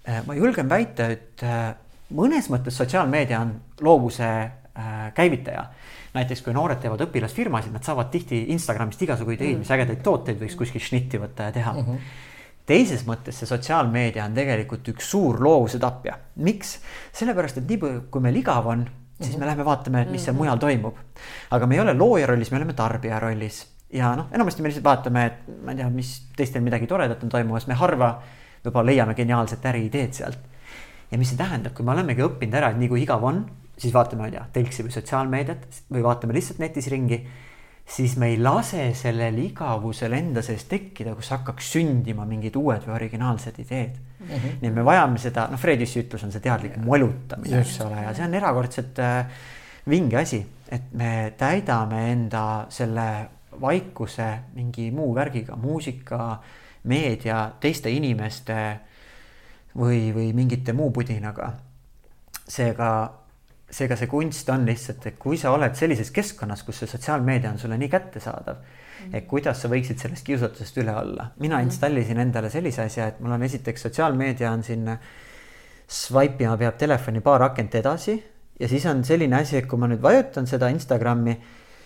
[0.07, 1.73] äh, ma julgen väita, et äh,
[2.15, 5.65] mõnes mõttes sotsiaalmeedia on loovuse äh, käivitaja.
[6.13, 9.59] näiteks kui noored teevad õpilasfirmasid, nad saavad tihti Instagramist igasugu ideid mm, -hmm.
[9.59, 11.79] mis ägedaid tooteid võiks kuskil šnitti võtta ja teha mm.
[11.79, 12.29] -hmm
[12.65, 16.17] teises mõttes see sotsiaalmeedia on tegelikult üks suur loovuse tapja.
[16.35, 16.79] miks?
[17.11, 18.85] sellepärast, et nii kui meil igav on,
[19.21, 20.97] siis me läheme vaatame, mis seal mujal toimub.
[21.51, 23.63] aga me ei ole looja rollis, me oleme tarbija rollis.
[23.93, 27.29] Ja noh, enamasti me lihtsalt vaatame, et ma ei tea, mis teistel midagi toredat on
[27.29, 28.15] toimumas, me harva
[28.63, 30.49] võib-olla leiame geniaalset äriideed sealt.
[31.11, 33.43] ja mis see tähendab, kui me olemegi õppinud ära, et nii kui igav on,
[33.77, 37.19] siis vaatame, ma ei tea, telksi või sotsiaalmeediat või vaatame lihtsalt netis ringi
[37.85, 42.95] siis me ei lase sellel igavusel enda sees tekkida, kus hakkaks sündima mingid uued või
[42.95, 44.29] originaalsed ideed mm.
[44.29, 44.55] -hmm.
[44.61, 48.13] nii et me vajame seda, noh, Fredissi ütlus on see teadlik molutamine, eks ole, ja
[48.15, 49.25] see on erakordselt äh,
[49.89, 53.07] vinge asi, et me täidame enda selle
[53.61, 56.39] vaikuse mingi muu värgiga, muusika,
[56.83, 58.55] meedia, teiste inimeste
[59.77, 61.53] või, või mingite muu pudinaga.
[62.47, 62.89] seega
[63.73, 67.59] seega see kunst on lihtsalt, et kui sa oled sellises keskkonnas, kus see sotsiaalmeedia on
[67.61, 69.15] sulle nii kättesaadav mm, -hmm.
[69.17, 71.31] et kuidas sa võiksid sellest kiusatusest üle olla.
[71.39, 71.65] mina mm -hmm.
[71.65, 74.97] installisin endale sellise asja, et mul on esiteks sotsiaalmeedia on siin,
[75.87, 78.23] swipe ima peab telefoni paar akent edasi
[78.59, 81.37] ja siis on selline asi, et kui ma nüüd vajutan seda Instagrami,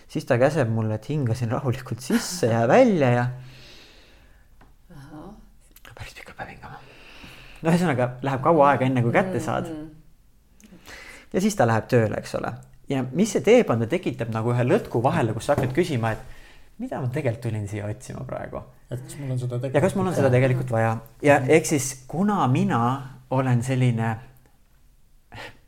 [0.08, 3.28] siis ta käseb mulle, et hingasin rahulikult sisse ja välja ja.
[5.96, 6.80] päris pika päev hingama.
[7.62, 9.76] no ühesõnaga läheb kaua aega, enne kui kätte saad mm.
[9.76, 9.97] -hmm
[11.38, 12.54] ja siis ta läheb tööle, eks ole.
[12.90, 16.16] ja mis see teeb, on ta tekitab nagu ühe lõtku vahele, kus sa hakkad küsima,
[16.16, 18.64] et mida ma tegelikult tulin siia otsima praegu.
[18.90, 19.76] et kas mul on seda tegelikult.
[19.76, 22.82] ja kas mul on seda tegelikult vaja ja ehk siis, kuna mina
[23.30, 24.10] olen selline,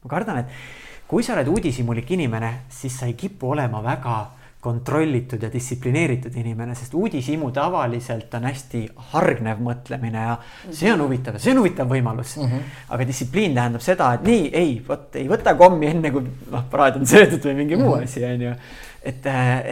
[0.01, 4.17] ma kardan, et kui sa oled uudishimulik inimene, siis sa ei kipu olema väga
[4.59, 8.81] kontrollitud ja distsiplineeritud inimene, sest uudishimu tavaliselt on hästi
[9.13, 10.33] hargnev mõtlemine ja
[10.75, 12.49] see on huvitav see on huvitav võimalus mm.
[12.49, 12.73] -hmm.
[12.95, 16.99] aga distsipliin tähendab seda, et nii, ei, vot ei võta kommi enne kui noh, praad
[16.99, 17.85] on söödud või mingi mm -hmm.
[17.85, 18.55] muu asi, on ju.
[19.03, 19.25] et,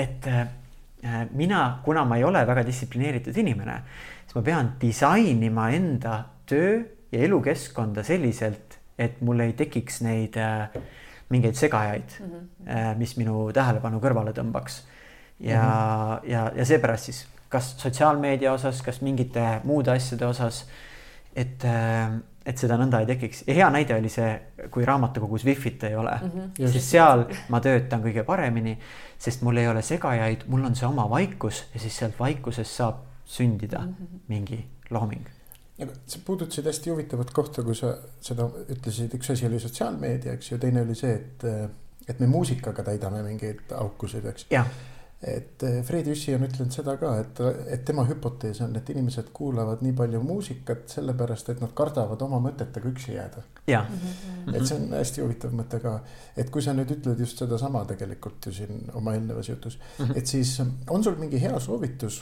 [0.04, 0.30] et
[1.32, 3.82] mina, kuna ma ei ole väga distsiplineeritud inimene,
[4.24, 6.80] siis ma pean disainima enda töö
[7.12, 10.70] ja elukeskkonda selliselt, et mul ei tekiks neid äh,
[11.30, 12.96] mingeid segajaid mm, -hmm.
[12.98, 14.82] mis minu tähelepanu kõrvale tõmbaks.
[15.40, 16.32] ja mm, -hmm.
[16.32, 20.66] ja, ja seepärast siis kas sotsiaalmeedia osas, kas mingite muude asjade osas,
[21.36, 23.44] et, äh, et seda nõnda ei tekiks.
[23.48, 26.68] ja hea näide oli see, kui raamatukogus wifi't ei ole mm, -hmm.
[26.68, 28.78] siis seal ma töötan kõige paremini,
[29.18, 32.96] sest mul ei ole segajaid, mul on see oma vaikus ja siis sealt vaikusest saab
[33.26, 34.20] sündida mm -hmm.
[34.28, 35.37] mingi looming
[35.86, 40.60] sa puudutasid hästi huvitavat kohta, kui sa seda ütlesid, üks asi oli sotsiaalmeedia, eks ju,
[40.62, 41.48] teine oli see, et,
[42.10, 44.48] et me muusikaga täidame mingeid aukusid, eks.
[45.18, 47.40] et eh, Fred Jüssi on ütlenud seda ka, et,
[47.74, 52.38] et tema hüpotees on, et inimesed kuulavad nii palju muusikat sellepärast, et nad kardavad oma
[52.44, 53.42] mõtetega üksi jääda.
[54.54, 55.96] et see on hästi huvitav mõte ka,
[56.38, 60.18] et kui sa nüüd ütled just sedasama tegelikult ju siin oma eelnevas jutus -hmm.
[60.18, 60.58] et siis
[60.90, 62.22] on sul mingi hea soovitus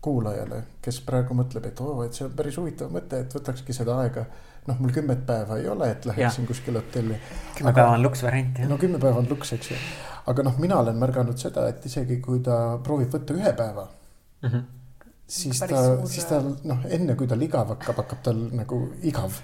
[0.00, 3.76] kuulajale, kes praegu mõtleb, et oo oh,, et see on päris huvitav mõte, et võtakski
[3.76, 4.24] seda aega.
[4.68, 7.16] noh, mul kümmet päeva ei ole, et läheksin kuskile hotelli.
[7.56, 8.68] kümme päeva on luks variant jah.
[8.68, 9.78] no kümme päeva on luks, eks ju.
[10.32, 14.50] aga noh, mina olen märganud seda, et isegi kui ta proovib võtta ühe päeva mm.
[14.50, 14.68] -hmm
[15.30, 19.36] siis ta, siis ta noh, enne kui tal igav hakkab, hakkab tal nagu igav.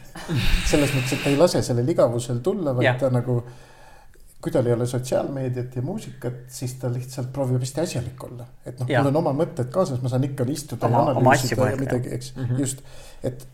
[0.67, 2.97] selles mõttes, et ta ei lase sellel igavusel tulla, vaid ja.
[2.99, 3.39] ta nagu
[4.41, 8.47] kui tal ei ole sotsiaalmeediat ja muusikat, siis ta lihtsalt proovib hästi asjalik olla.
[8.65, 11.79] et noh, mul on oma mõtted kaasas, ma saan ikka istuda oma, ja analüüsida ja
[11.81, 12.61] midagi, eks mm, -hmm.
[12.61, 12.83] just.
[13.23, 13.47] et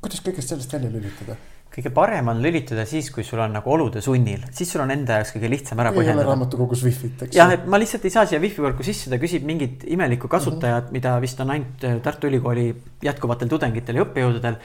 [0.00, 1.38] kuidas kõigest sellest välja lülitada?
[1.78, 5.20] kõige parem on lülituda siis, kui sul on nagu olude sunnil, siis sul on enda
[5.20, 6.24] jaoks kõige lihtsam ära põhjendada.
[6.24, 7.36] ei ole raamatukogus wifi't, eks.
[7.36, 10.84] jah, et ma lihtsalt ei saa siia wifi võrku sisse, ta küsib mingit imelikku kasutajat
[10.84, 10.92] mm, -hmm.
[10.98, 12.68] mida vist on ainult Tartu Ülikooli
[13.04, 14.58] jätkuvatel tudengitel ja õppejõududel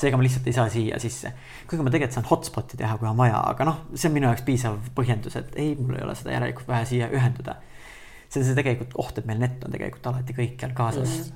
[0.00, 1.32] seega ma lihtsalt ei saa siia sisse.
[1.68, 4.46] kuigi ma tegelikult saan hotspot'i teha, kui on vaja, aga noh, see on minu jaoks
[4.46, 7.58] piisav põhjendus, et ei, mul ei ole seda järelikult vaja siia ühenduda.
[8.28, 11.30] see on see tegelikult oht, et meil net on tegelikult alati kõikjal kaasas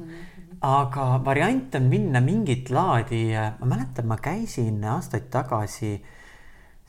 [0.64, 5.98] aga variant on minna mingit laadi, ma mäletan, ma käisin aastaid tagasi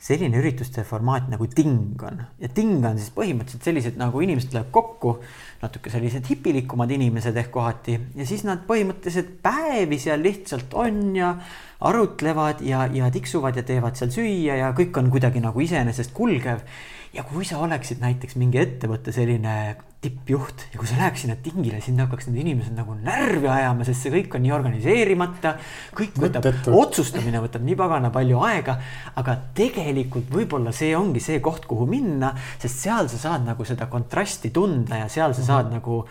[0.06, 4.72] selline ürituste formaat nagu ting on ja ting on siis põhimõtteliselt sellised nagu inimesed tulevad
[4.74, 5.16] kokku,
[5.62, 11.32] natuke sellised hipilikumad inimesed ehk kohati ja siis nad põhimõtteliselt päevi seal lihtsalt on ja
[11.80, 16.62] arutlevad ja, ja tiksuvad ja teevad seal süüa ja kõik on kuidagi nagu iseenesest kulgev.
[17.16, 19.54] Ja kui sa oleksid näiteks mingi ettevõtte selline
[20.04, 24.04] tippjuht ja kui sa läheks sinna tingile, sind hakkaks need inimesed nagu närvi ajama, sest
[24.04, 25.54] see kõik on nii organiseerimata.
[25.96, 28.76] kõik võtab, otsustamine võtab nii pagana palju aega,
[29.16, 33.88] aga tegelikult võib-olla see ongi see koht, kuhu minna, sest seal sa saad nagu seda
[33.92, 35.80] kontrasti tunda ja seal sa saad mm -hmm.
[35.80, 36.08] nagu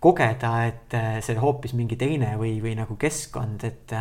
[0.00, 3.92] kogeda, et see hoopis mingi teine või, või nagu keskkond, et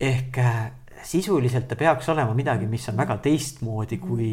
[0.00, 0.70] ehk äh,
[1.06, 4.30] sisuliselt ta peaks olema midagi, mis on väga teistmoodi, kui,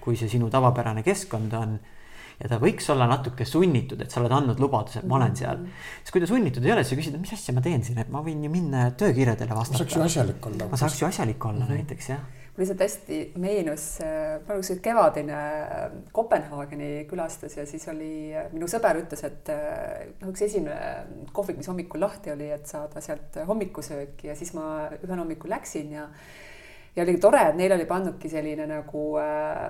[0.00, 1.78] kui see sinu tavapärane keskkond on.
[2.38, 5.64] ja ta võiks olla natuke sunnitud, et sa oled andnud lubaduse, et ma olen seal.
[6.02, 8.10] siis kui ta sunnitud ei ole, siis sa küsid, mis asja ma teen siin, et
[8.14, 9.78] ma võin ju minna töökirjadele vastata.
[9.78, 10.68] ma saaks ju asjalik olla.
[10.70, 11.82] ma saaks ju asjalik olla mm -hmm.
[11.82, 12.22] näiteks jah
[12.58, 15.38] lihtsalt hästi meenus, ma nagu see kevadine
[16.14, 22.02] Kopenhaageni külastas ja siis oli, minu sõber ütles, et noh, üks esimene kohvik, mis hommikul
[22.02, 26.08] lahti oli, et saada sealt hommikusööki ja siis ma ühel hommikul läksin ja
[26.96, 29.68] ja oligi tore, et neil oli pandudki selline nagu äh,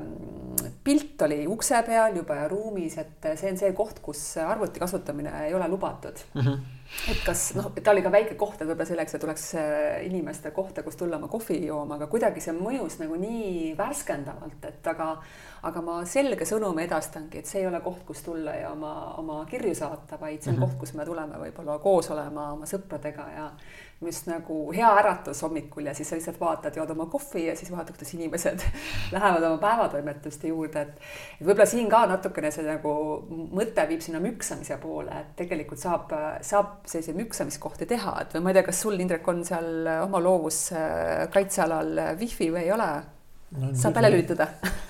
[0.85, 5.35] pilt oli ukse peal juba ja ruumis, et see on see koht, kus arvuti kasutamine
[5.45, 6.41] ei ole lubatud mm.
[6.41, 6.78] -hmm
[7.11, 10.53] et kas noh, ta oli ka väike koht, et võib-olla selleks, et oleks äh, inimeste
[10.57, 15.11] kohta, kus tulla oma kohvi jooma, aga kuidagi see mõjus nagu nii värskendavalt, et aga
[15.69, 19.43] aga ma selge sõnumi edastangi, et see ei ole koht, kus tulla ja oma, oma
[19.51, 20.71] kirju saata, vaid see on mm -hmm.
[20.71, 23.51] koht, kus me tuleme võib-olla koos olema oma sõpradega ja
[24.01, 27.71] just nagu hea äratus hommikul ja siis sa lihtsalt vaatad, jood oma kohvi ja siis
[27.73, 28.63] vaatad, kuidas inimesed
[29.17, 30.89] lähevad oma päevatoimetuste juurde, et
[31.41, 32.95] et võib-olla siin ka natukene see nagu
[33.59, 38.51] mõte viib sinna müksamise poole, et tegelikult saab, saab selliseid müksamiskohti teha, et või ma
[38.51, 43.18] ei tea, kas sul, Indrek, on seal oma loovuskaitsealal wifi või ei ole?
[43.57, 44.47] No, saab välja lülitada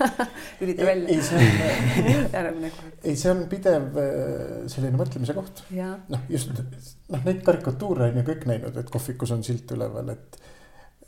[0.61, 1.09] lülita välja.
[1.15, 2.69] ei, see on
[3.05, 5.65] ei, see on pidev äh, selline mõtlemise koht.
[5.71, 10.41] noh, just noh, neid karikatuure on ju kõik näinud, et kohvikus on silt üleval, et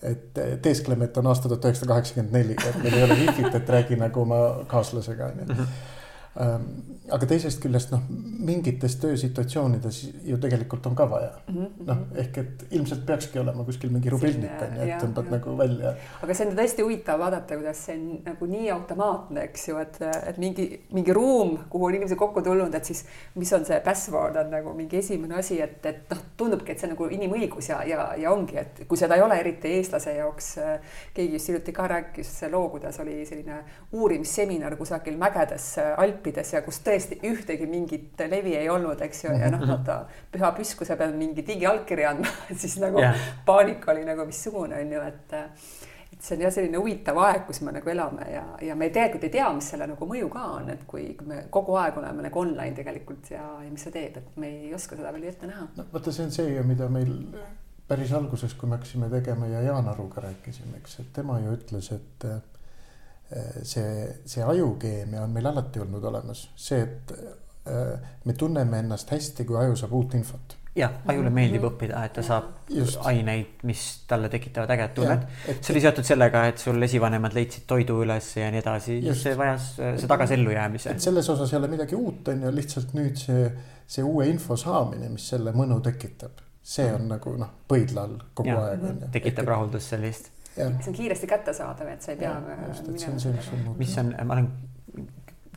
[0.01, 3.73] et teeskleme, et on aasta tuhat üheksasada kaheksakümmend neli, et meil ei ole wifi't, et
[3.75, 4.39] räägi nagu oma
[4.71, 5.75] kaaslasega onju mhm.
[6.39, 8.05] Aga teisest küljest noh,
[8.47, 9.97] mingites töösituatsioonides
[10.29, 11.87] ju tegelikult on ka vaja mm -hmm.
[11.89, 15.95] noh, ehk et ilmselt peakski olema kuskil mingi rubilnik on ju, et tõmbad nagu välja.
[16.23, 19.99] aga see on tõesti huvitav vaadata, kuidas see on nagu nii automaatne, eks ju, et,
[20.27, 23.05] et mingi, mingi ruum, kuhu on inimesed kokku tulnud, et siis
[23.35, 26.87] mis on see password on nagu mingi esimene asi, et, et noh, tundubki, et see
[26.87, 30.55] on nagu inimõigus ja, ja, ja ongi, et kui seda ei ole eriti eestlase jaoks,
[31.15, 36.61] keegi just hiljuti ka rääkis loo, kuidas oli selline uurimisseminar kusagil mägedes Alp Alpides ja
[36.63, 39.71] kus tõesti ühtegi mingit levi ei olnud, eks ju, ja noh, Mhm.
[39.71, 42.29] vaata püha püskuse peal mingi digiallkirja andma,
[42.61, 43.17] siis nagu Jah.
[43.47, 45.33] paanika oli nagu missugune on ju, et
[46.13, 49.25] et see on jah, selline huvitav aeg, kus me nagu elame ja, ja me tegelikult
[49.25, 52.41] ei tea, mis selle nagu mõju ka on, et kui, me kogu aeg oleme nagu
[52.43, 55.69] online tegelikult ja, ja mis see teeb, et me ei oska seda veel ette näha.
[55.77, 57.15] no vaata, see on see ju, mida meil
[57.89, 61.93] päris alguses, kui me hakkasime tegema ja Jaan Aruga rääkisime, eks, et tema ju ütles,
[61.95, 62.27] et
[63.63, 67.13] see, see ajukeemia on meil alati olnud olemas, see, et
[67.69, 70.57] äh, me tunneme ennast hästi, kui aju saab uut infot.
[70.77, 72.99] jah, ajule meeldib õppida, et ta saab Just.
[73.11, 75.25] aineid, mis talle tekitavad ägedat tunnet.
[75.49, 79.35] et- see oli seotud sellega, et sul esivanemad leidsid toidu üles ja nii edasi, see
[79.39, 80.91] vajas äh, see tagasi ellujäämise.
[80.95, 83.51] et selles osas ei ole midagi uut, on ju, lihtsalt nüüd see,
[83.87, 88.49] see uue info saamine, mis selle mõnu tekitab, see on nagu noh, põidla all kogu
[88.55, 89.09] Jah, aeg on ju.
[89.19, 92.35] tekitab rahuldust sellist, jah, see on kiiresti kättesaadav, et sa ei pea.
[92.69, 93.79] just, et see on sul muutub.
[93.79, 94.51] mis on, ma olen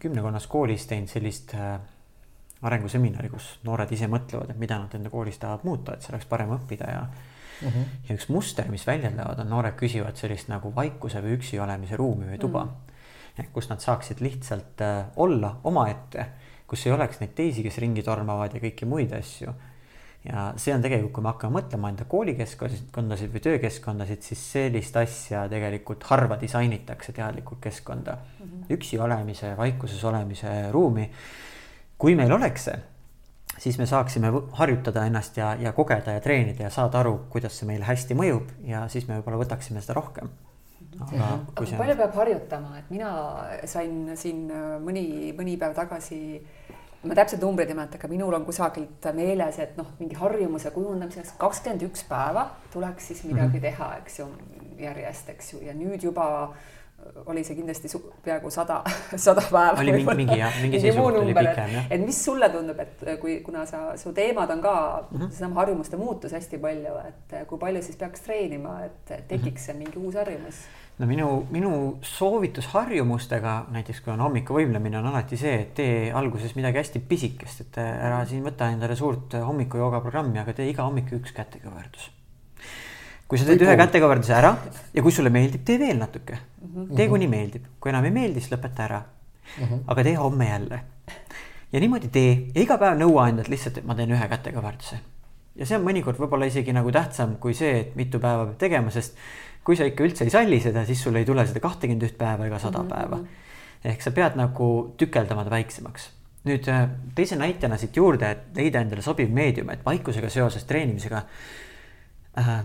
[0.04, 1.78] kümnekonnas koolis teinud sellist äh,
[2.64, 6.28] arenguseminari, kus noored ise mõtlevad, et mida nad enda koolis tahavad muuta, et see oleks
[6.30, 7.06] parem õppida ja
[7.62, 7.84] Mhm.
[8.10, 11.98] ja üks muster, mis välja tulevad, on noored küsivad sellist nagu vaikuse või üksi olemise
[12.00, 13.52] ruumi või tuba mm..
[13.54, 16.26] kus nad saaksid lihtsalt äh, olla omaette,
[16.68, 19.54] kus ei oleks neid teisi, kes ringi tormavad ja kõiki muid asju.
[20.24, 25.44] Ja see on tegelikult, kui me hakkame mõtlema enda koolikeskkondasid või töökeskkondasid, siis sellist asja
[25.52, 28.46] tegelikult harva disainitakse teadlikult keskkonda mm.
[28.46, 28.74] -hmm.
[28.78, 31.12] üksi olemise, vaikuses olemise ruumi.
[31.98, 32.80] kui meil oleks see
[33.58, 37.70] siis me saaksime harjutada ennast ja, ja kogeda ja treenida ja saada aru, kuidas see
[37.70, 40.32] meile hästi mõjub ja siis me võib-olla võtaksime seda rohkem.
[41.00, 43.12] aga aga palju on, peab harjutama, et mina
[43.70, 45.06] sain siin äh, mõni,
[45.38, 46.20] mõni päev tagasi,
[47.04, 51.36] ma täpselt numbreid ei mäleta, aga minul on kusagilt meeles, et noh, mingi harjumuse kujundamiseks
[51.41, 53.62] kakskümmend üks päeva tuleks siis midagi mm -hmm.
[53.62, 54.28] teha, eks ju,
[54.80, 56.54] järjest, eks ju, ja nüüd juba
[57.26, 57.88] oli see kindlasti
[58.26, 58.82] peaaegu sada,
[59.26, 59.80] sada päeva.
[59.82, 61.86] Oli mingi- mingi jah, mingi seisukoht oli pikem, jah.
[61.89, 64.76] et mis sulle tundub, et kui, kuna sa, su teemad on ka
[65.12, 65.24] mm Mhm.
[65.24, 65.30] -hmm.
[65.32, 69.28] seesama harjumuste muutus hästi palju, et kui palju siis peaks treenima, et Mhm.
[69.28, 70.56] tekiks see mingi uus harjumus
[70.99, 76.56] no minu, minu soovitus harjumustega, näiteks kui on hommikuvõimlemine, on alati see, et tee alguses
[76.56, 81.12] midagi hästi pisikest, et ära siin võta endale suurt hommikujooga programmi, aga tee iga hommik
[81.12, 82.12] üks kätekõverdus.
[83.28, 83.86] Kui sa teed Või ühe pool.
[83.86, 84.52] kätekõverduse ära
[84.94, 86.40] ja kui sulle meeldib, tee veel natuke.
[86.96, 89.02] tee kuni meeldib, kui enam ei meeldi, siis lõpeta ära.
[89.88, 90.82] aga tee homme jälle.
[91.72, 95.00] ja niimoodi tee ja iga päev nõua endalt lihtsalt, et ma teen ühe kätekõverduse.
[95.56, 98.92] ja see on mõnikord võib-olla isegi nagu tähtsam kui see, et mitu päeva peab tegema,
[98.92, 99.18] sest
[99.64, 102.48] kui sa ikka üldse ei salli seda, siis sul ei tule seda kahtekümmet üht päeva
[102.50, 103.22] ega sada päeva.
[103.84, 106.10] ehk sa pead nagu tükeldama ta väiksemaks.
[106.44, 111.24] nüüd äh, teise näitena siit juurde, et leida endale sobiv meedium, et vaikusega seoses treenimisega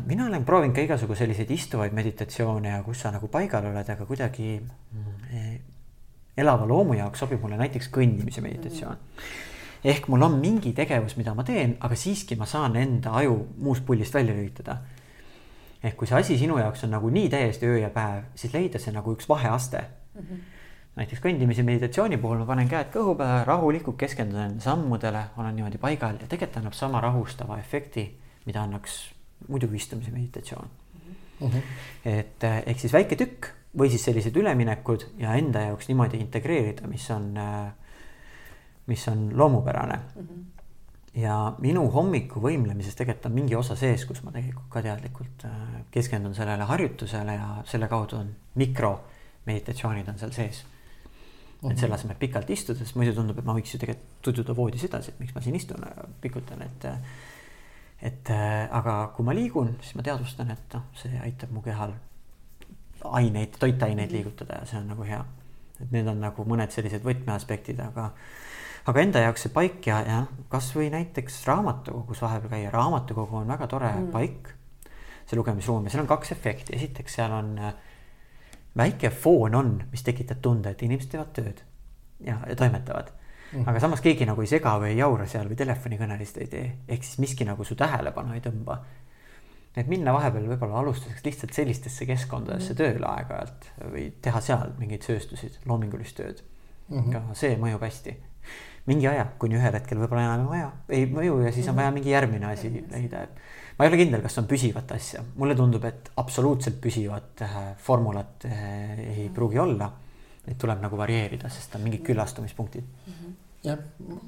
[0.07, 4.07] mina olen proovinud ka igasugu selliseid istuvaid meditatsioone ja kus sa nagu paigal oled, aga
[4.09, 4.55] kuidagi
[5.33, 5.59] eh,
[6.41, 8.97] elava loomu jaoks sobib mulle näiteks kõndimise meditatsioon.
[9.85, 13.85] ehk mul on mingi tegevus, mida ma teen, aga siiski ma saan enda aju muust
[13.87, 14.79] pullist välja lülitada.
[15.83, 18.79] ehk kui see asi sinu jaoks on nagu nii täiesti öö ja päev, siis leida
[18.79, 20.23] see nagu üks vaheaste mm.
[20.23, 20.41] -hmm.
[20.97, 26.17] näiteks kõndimise meditatsiooni puhul ma panen käed kõhu peale, rahulikult keskendun sammudele, olen niimoodi paigal
[26.21, 28.09] ja tegelikult annab sama rahustava efekti,
[28.47, 29.18] mida annaks
[29.49, 30.69] muidu istumise meditatsioon
[31.41, 31.47] mm.
[31.47, 31.63] -hmm.
[32.05, 36.87] et eh, ehk siis väike tükk või siis sellised üleminekud ja enda jaoks niimoodi integreerida,
[36.87, 37.73] mis on, eh,
[38.87, 40.23] mis on loomupärane mm.
[40.23, 40.59] -hmm
[41.19, 45.63] ja minu hommiku võimlemises tegelikult on mingi osa sees, kus ma tegelikult ka teadlikult äh,
[45.95, 50.69] keskendun sellele harjutusele ja selle kaudu on mikromeditatsioonid on seal sees mm.
[51.63, 51.73] -hmm.
[51.73, 55.15] et selle asemel pikalt istudes, muidu tundub, et ma võiks ju tegelikult tududa voodis edasi,
[55.15, 55.87] et miks ma siin istun,
[56.21, 56.89] pikutan, et.
[58.03, 61.97] Et äh, aga kui ma liigun, siis ma teadvustan, et noh, see aitab mu kehal
[63.19, 65.25] aineid, toitaineid liigutada ja see on nagu hea.
[65.79, 68.09] et need on nagu mõned sellised võtmeaspektid, aga
[68.91, 73.69] aga enda jaoks see paik ja, ja kasvõi näiteks raamatukogus vahepeal käia, raamatukogu on väga
[73.71, 74.09] tore mm.
[74.15, 74.55] paik.
[75.27, 77.75] see lugemisruum ja seal on kaks efekti, esiteks seal on äh,
[78.79, 81.63] väike foon on, mis tekitab tunde, et inimesed teevad tööd
[82.25, 83.13] ja, ja toimetavad
[83.53, 83.65] mm..
[83.67, 87.05] aga samas keegi nagu ei sega või ei jaura seal või telefonikõnelist ei tee, ehk
[87.07, 88.79] siis miski nagu su tähelepanu ei tõmba.
[89.79, 92.79] et minna vahepeal võib-olla alustuseks lihtsalt sellistesse keskkondadesse mm.
[92.79, 96.43] tööle aeg-ajalt või teha seal mingeid sööstusid, loomingulist tööd
[96.89, 96.99] mm.
[96.99, 97.13] -hmm.
[97.13, 98.17] ka see mõjub hästi
[98.89, 101.93] mingi aja, kuni ühel hetkel võib-olla enam ei vaja, ei mõju ja siis on vaja
[101.93, 103.41] mingi järgmine asi leida, et.
[103.77, 108.49] ma ei ole kindel, kas on püsivat asja, mulle tundub, et absoluutselt püsivat äh, formulat
[108.49, 109.91] äh, ei pruugi olla.
[110.49, 113.13] Et tuleb nagu varieerida, sest on mingid küllastumispunktid mm.
[113.13, 113.79] -hmm jah,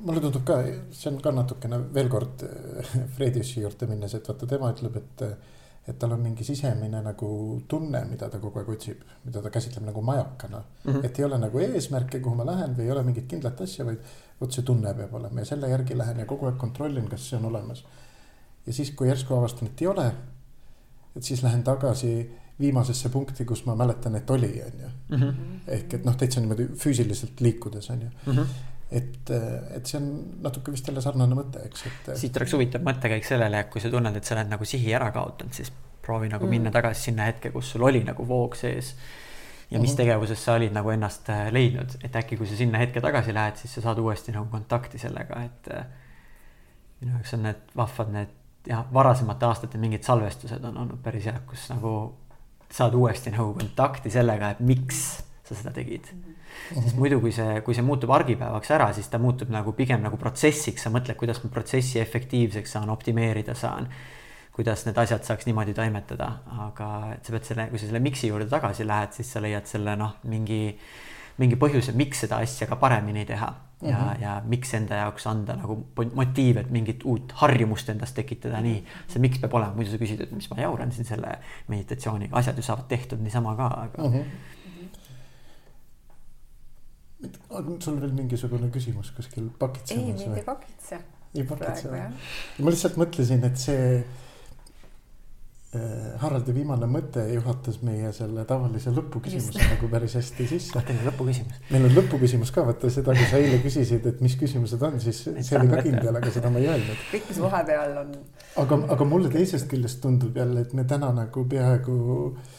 [0.03, 0.59] mulle tundub ka,
[0.91, 5.27] see on ka natukene veel kord äh, Frediusi juurde minnes, et vaata, tema ütleb, et
[5.89, 7.29] et tal on mingi sisemine nagu
[7.69, 10.93] tunne, mida ta kogu aeg otsib, mida ta käsitleb nagu majakana mm.
[10.93, 11.05] -hmm.
[11.05, 13.99] et ei ole nagu eesmärke, kuhu ma lähen või ei ole mingit kindlat asja, vaid
[14.41, 17.39] vot see tunne peab olema ja selle järgi lähen ja kogu aeg kontrollin, kas see
[17.39, 17.85] on olemas.
[18.67, 20.07] ja siis, kui järsku avastan, et ei ole,
[21.17, 22.31] et siis lähen tagasi
[22.61, 24.91] viimasesse punkti, kus ma mäletan, et oli, on ju.
[25.17, 25.47] Mhm.
[25.67, 28.37] ehk et noh, täitsa niimoodi füüsiliselt liikudes, on ju mm.
[28.37, 28.59] -hmm
[28.91, 29.31] et,
[29.77, 30.07] et see on
[30.43, 32.09] natuke vist jälle sarnane mõte, eks, et.
[32.19, 35.55] siit oleks huvitav mõttekäik sellele, kui sa tunned, et sa oled nagu sihi ära kaotanud,
[35.55, 35.71] siis
[36.03, 36.51] proovi nagu mm.
[36.51, 38.97] minna tagasi sinna hetke, kus sul oli nagu voog sees.
[39.71, 39.97] ja mis mm -hmm.
[39.97, 43.57] tegevuses sa olid nagu ennast äh, leidnud, et äkki, kui sa sinna hetke tagasi lähed,
[43.57, 45.69] siis sa saad uuesti nagu kontakti sellega, et.
[45.75, 45.87] Äh,
[47.01, 48.29] minu jaoks on need vahvad need
[48.69, 51.93] jah, varasemate aastate mingid salvestused on olnud päris head, kus nagu
[52.71, 55.01] saad uuesti nagu kontakti sellega, et miks
[55.45, 56.21] sa seda tegid mm.
[56.21, 56.31] -hmm
[56.71, 60.19] sest muidu, kui see, kui see muutub argipäevaks ära, siis ta muutub nagu pigem nagu
[60.21, 63.91] protsessiks, sa mõtled, kuidas ma protsessi efektiivseks saan, optimeerida saan.
[64.51, 66.27] kuidas need asjad saaks niimoodi toimetada,
[66.67, 69.67] aga et sa pead selle, kui sa selle miks'i juurde tagasi lähed, siis sa leiad
[69.71, 70.75] selle noh, mingi,
[71.39, 73.49] mingi põhjuse, miks seda asja ka paremini teha
[73.83, 74.23] ja mm, -hmm.
[74.23, 75.77] ja miks enda jaoks anda nagu
[76.15, 78.85] motiiv, et mingit uut harjumust endas tekitada, nii.
[79.09, 82.57] see miks peab olema, muidu sa küsid, et mis ma jauran siin selle meditatsiooniga, asjad
[82.57, 84.15] ju saavad tehtud niisama ka, aga mm.
[84.15, 84.59] -hmm
[87.51, 90.05] on sul veel mingisugune küsimus kuskil pakitsemas?
[90.05, 91.01] ei, mind ei pakitse.
[91.35, 92.01] ei pakitse või?
[92.65, 94.05] ma lihtsalt mõtlesin, et see
[96.19, 100.81] Haraldi viimane mõte juhatas meie selle tavalise lõpuküsimuse nagu päris hästi sisse.
[100.87, 101.61] teil on lõpuküsimus?
[101.71, 105.21] meil on lõpuküsimus ka, vaata seda, kui sa eile küsisid, et mis küsimused on, siis
[105.29, 107.05] see oli ka kindel, aga seda ma ei öelnud.
[107.13, 108.11] kõik, mis vahepeal on.
[108.65, 112.01] aga, aga mulle teisest küljest tundub jälle, et me täna nagu peaaegu
[112.33, 112.59] äh,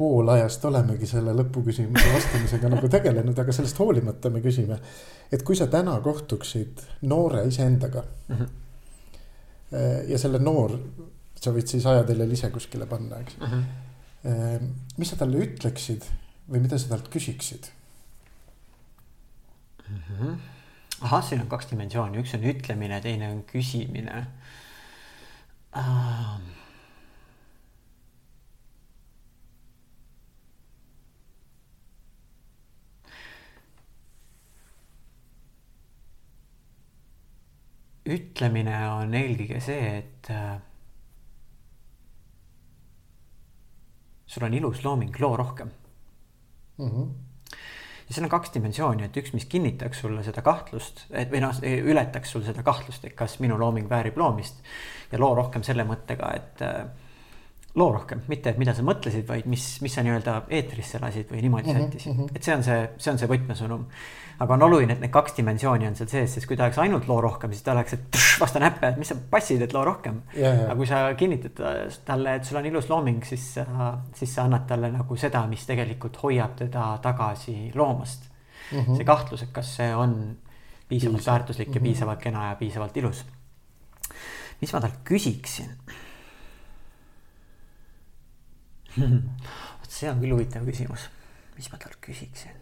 [0.00, 4.78] pool ajast olemegi selle lõpuküsimuse vastamisega nagu tegelenud, aga sellest hoolimata me küsime.
[5.32, 6.80] et kui sa täna kohtuksid
[7.12, 8.36] noore iseendaga mm.
[8.36, 8.48] -hmm.
[10.12, 10.78] ja selle noor,
[11.40, 13.64] sa võid siis ajateljel ise kuskile panna, eks mm.
[14.24, 14.70] -hmm.
[14.98, 16.06] mis sa talle ütleksid
[16.50, 17.70] või mida sa talt küsiksid
[19.88, 20.02] mm?
[20.08, 20.38] -hmm.
[21.00, 24.24] ahah, siin on kaks dimensiooni, üks on ütlemine, teine on küsimine
[25.76, 26.40] uh
[38.10, 40.30] ütlemine on eelkõige see, et
[44.30, 45.70] sul on ilus looming, loo rohkem
[46.78, 46.88] mm.
[46.90, 47.08] -hmm.
[48.08, 51.62] ja seal on kaks dimensiooni, et üks, mis kinnitaks sulle seda kahtlust, et või noh,
[51.94, 54.62] ületaks sul seda kahtlust, et kas minu looming väärib loomist
[55.12, 56.84] ja loo rohkem selle mõttega, et äh,
[57.74, 61.44] loo rohkem, mitte et mida sa mõtlesid, vaid mis, mis sa nii-öelda eetrisse lasid või
[61.44, 62.36] niimoodi mm -hmm, sättisid mm, -hmm.
[62.36, 63.86] et see on see, see on see võtmesõnum
[64.40, 67.08] aga on oluline, et need kaks dimensiooni on seal sees, sest kui ta oleks ainult
[67.10, 69.82] loo rohkem, siis ta oleks, et tš, vasta näppe, et mis sa passid, et loo
[69.84, 70.22] rohkem.
[70.40, 71.60] aga kui sa kinnitad
[72.08, 73.46] talle, et sul on ilus looming, siis,
[74.16, 78.30] siis sa annad talle nagu seda, mis tegelikult hoiab teda tagasi loomast
[78.70, 78.78] mm.
[78.78, 78.96] -hmm.
[78.96, 80.36] see kahtlus, et kas see on
[80.88, 81.32] piisavalt Piisav.
[81.32, 81.82] väärtuslik ja mm -hmm.
[81.82, 83.24] piisavalt kena ja piisavalt ilus.
[84.60, 85.70] mis ma talt küsiksin?
[88.98, 91.08] Vot see on küll huvitav küsimus,
[91.56, 92.56] mis ma talt küsiksin?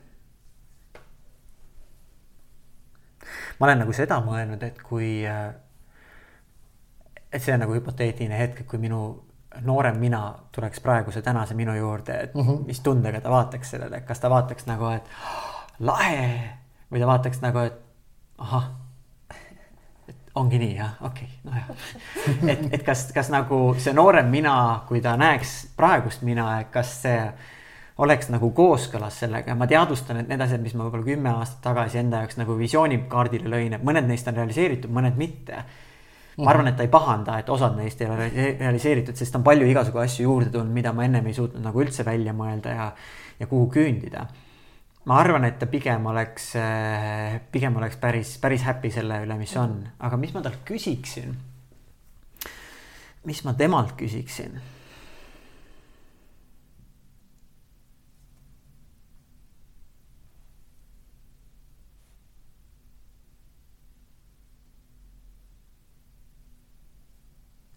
[3.58, 5.50] ma olen nagu seda mõelnud, et kui, äh,
[7.32, 9.02] et see on nagu hüpoteetiline hetk, et kui minu
[9.64, 10.22] noorem mina
[10.54, 12.48] tuleks praeguse tänase minu juurde, et mhm.
[12.48, 12.66] -huh.
[12.66, 15.02] mis tundega ta vaataks sellele, kas ta vaataks nagu, et
[15.78, 16.58] lahe
[16.92, 17.80] või ta vaataks nagu, et
[18.38, 18.70] ahah
[20.38, 21.68] ongi nii jah, okei okay,, nojah.
[22.52, 24.54] et, et kas, kas nagu see noorem mina,
[24.88, 27.20] kui ta näeks praegust mina, et kas see
[28.04, 31.98] oleks nagu kooskõlas sellega, ma teadvustan, et need asjad, mis ma võib-olla kümme aastat tagasi
[32.02, 35.64] enda jaoks nagu visioonikaardile lõin, et mõned neist on realiseeritud, mõned mitte.
[36.38, 38.28] ma arvan, et ta ei pahanda, et osad neist ei ole
[38.60, 42.06] realiseeritud, sest on palju igasugu asju juurde tulnud, mida ma ennem ei suutnud nagu üldse
[42.06, 42.92] välja mõelda ja,
[43.40, 44.28] ja kuhu küündida
[45.06, 49.54] ma arvan, et ta pigem oleks, äh, pigem oleks päris, päris happy selle üle, mis
[49.56, 51.36] on, aga mis ma talt küsiksin?
[53.28, 54.60] mis ma temalt küsiksin?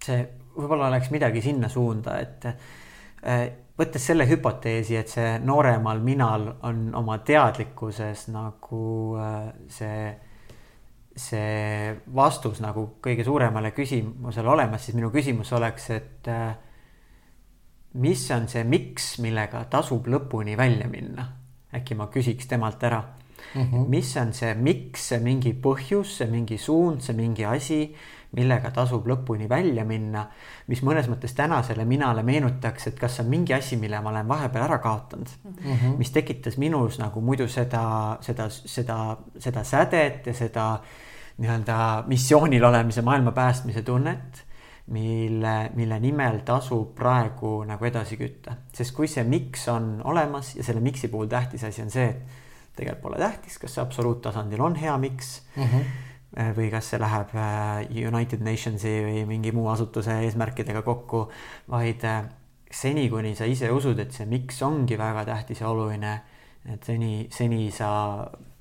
[0.01, 0.22] see
[0.55, 3.43] võib-olla oleks midagi sinna suunda, et äh,
[3.80, 8.84] võttes selle hüpoteesi, et see nooremal minal on oma teadlikkuses nagu
[9.19, 10.09] äh, see,
[11.15, 16.51] see vastus nagu kõige suuremale küsimusele olemas, siis minu küsimus oleks, et äh,
[18.01, 21.28] mis on see miks, millega tasub lõpuni välja minna?
[21.72, 22.97] äkki ma küsiks temalt ära
[23.55, 23.61] mm.
[23.61, 23.88] -hmm.
[23.88, 27.95] mis on see miks, see mingi põhjus, see mingi suund, see mingi asi
[28.38, 30.24] millega tasub lõpuni välja minna,
[30.72, 34.64] mis mõnes mõttes tänasele minale meenutaks, et kas on mingi asi, mille ma olen vahepeal
[34.70, 35.98] ära kaotanud mm, -hmm.
[35.98, 40.68] mis tekitas minus nagu muidu seda, seda, seda, seda sädet ja seda
[41.38, 44.46] nii-öelda missioonil olemise, maailma päästmise tunnet
[44.88, 50.64] mille, mille nimel tasub praegu nagu edasi kütta, sest kui see miks on olemas ja
[50.64, 54.76] selle miks'i puhul tähtis asi on see, et tegelikult pole tähtis, kas see absoluuttasandil on
[54.76, 55.64] hea miks mm.
[55.64, 61.26] -hmm või kas see läheb äh, United Nationsi või mingi muu asutuse eesmärkidega kokku,
[61.72, 62.22] vaid äh,
[62.72, 66.14] seni, kuni sa ise usud, et see miks ongi väga tähtis ja oluline,
[66.72, 67.92] et seni, seni sa,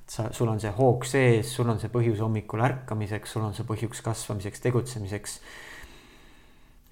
[0.03, 3.69] sa, sul on see hoog sees, sul on see põhjus hommikul ärkamiseks, sul on see
[3.69, 5.41] põhjus kasvamiseks, tegutsemiseks.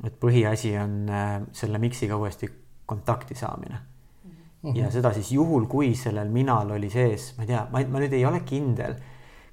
[0.07, 1.09] et põhiasi on
[1.51, 2.47] selle miksiga uuesti
[2.87, 4.31] kontakti saamine mm.
[4.63, 4.77] -hmm.
[4.79, 8.15] ja seda siis juhul, kui sellel minal oli sees, ma ei tea, ma, ma nüüd
[8.15, 8.95] ei ole kindel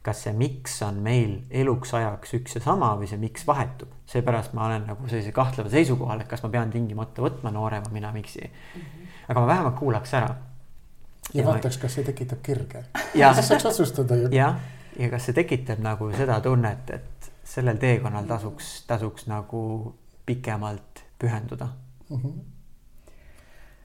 [0.05, 4.53] kas see miks on meil eluks ajaks üks ja sama või see miks vahetub, seepärast
[4.57, 8.43] ma olen nagu sellise kahtleva seisukohal, et kas ma pean tingimata võtma noorema mina miksi
[8.45, 8.81] mm.
[8.81, 9.15] -hmm.
[9.29, 10.35] aga ma vähemalt kuulaks ära.
[11.33, 12.85] ja, ja vaataks, kas see tekitab kirge.
[13.13, 14.29] siis saaks otsustada ju.
[14.31, 14.59] jah,
[14.99, 19.95] ja kas see tekitab nagu seda tunnet, et sellel teekonnal tasuks, tasuks nagu
[20.25, 21.67] pikemalt pühenduda
[22.09, 22.17] mm.
[22.17, 22.39] -hmm.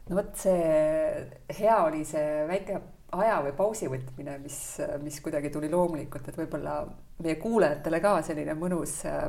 [0.08, 2.80] no vot, see hea oli see väike
[3.18, 4.58] aja või pausi võtmine, mis,
[5.02, 6.82] mis kuidagi tuli loomulikult, et võib-olla
[7.22, 9.26] meie kuulajatele ka selline mõnus äh,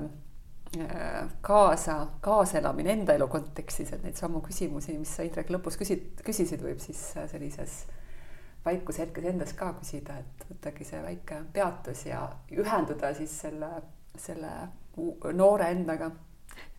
[1.42, 6.64] kaasa, kaaselamine enda elu kontekstis, et neid samu küsimusi, mis sa Indrek lõpus küsid, küsisid,
[6.64, 7.02] võib siis
[7.32, 7.82] sellises
[8.66, 12.24] vaikuse hetkes endas ka küsida, et võttagi see väike peatus ja
[12.54, 13.72] ühenduda siis selle,
[14.16, 14.54] selle
[15.34, 16.12] noore endaga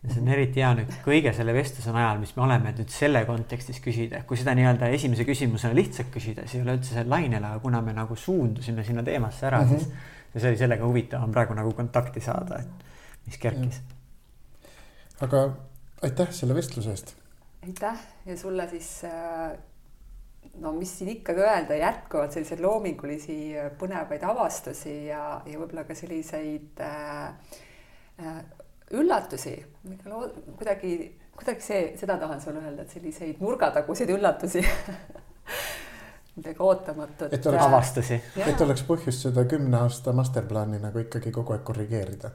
[0.03, 3.79] see on eriti hea nüüd kõige selle vestluse najal, mis me oleme nüüd selle kontekstis
[3.83, 7.61] küsida, kui seda nii-öelda esimese küsimusena lihtsalt küsida, siis ei ole üldse see lainele, aga
[7.63, 9.79] kuna me nagu suundusime sinna teemasse ära mm, -hmm.
[9.79, 13.81] siis ja see oli sellega huvitavam praegu nagu kontakti saada, et mis kerkis.
[15.21, 15.43] aga
[16.03, 17.15] aitäh selle vestluse eest.
[17.63, 19.53] aitäh ja sulle siis äh,
[20.59, 23.37] no mis siin ikkagi öelda, jätkuvalt selliseid loomingulisi
[23.79, 27.31] põnevaid avastusi ja, ja võib-olla ka selliseid äh,
[28.19, 28.43] äh,
[28.93, 29.55] üllatusi,
[30.57, 30.93] kuidagi,
[31.37, 34.63] kuidagi see, seda tahan sulle öelda, et selliseid nurgataguseid üllatusi
[36.35, 37.33] midagi ootamatut.
[37.33, 38.17] et oleks avastusi.
[38.45, 42.31] et oleks põhjust seda kümne aasta masterplaani nagu ikkagi kogu aeg korrigeerida.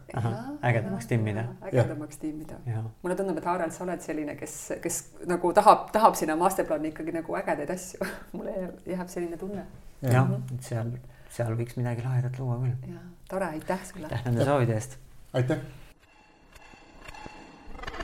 [0.62, 1.44] ägedamaks timmida.
[1.66, 2.60] ägedamaks timmida.
[3.02, 7.16] mulle tundub, et Haarel, sa oled selline, kes, kes nagu tahab, tahab sinna masterplaani ikkagi
[7.18, 8.06] nagu ägedaid asju
[8.38, 8.54] mulle
[8.86, 9.66] jääb selline tunne.
[10.02, 10.94] jah, et seal,
[11.34, 13.02] seal võiks midagi lahedat luua küll.
[13.28, 14.06] tore, aitäh sulle.
[14.06, 14.98] aitäh nende soovide eest.
[15.34, 15.66] aitäh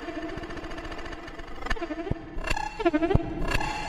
[0.07, 0.15] I'm
[2.91, 3.84] sorry.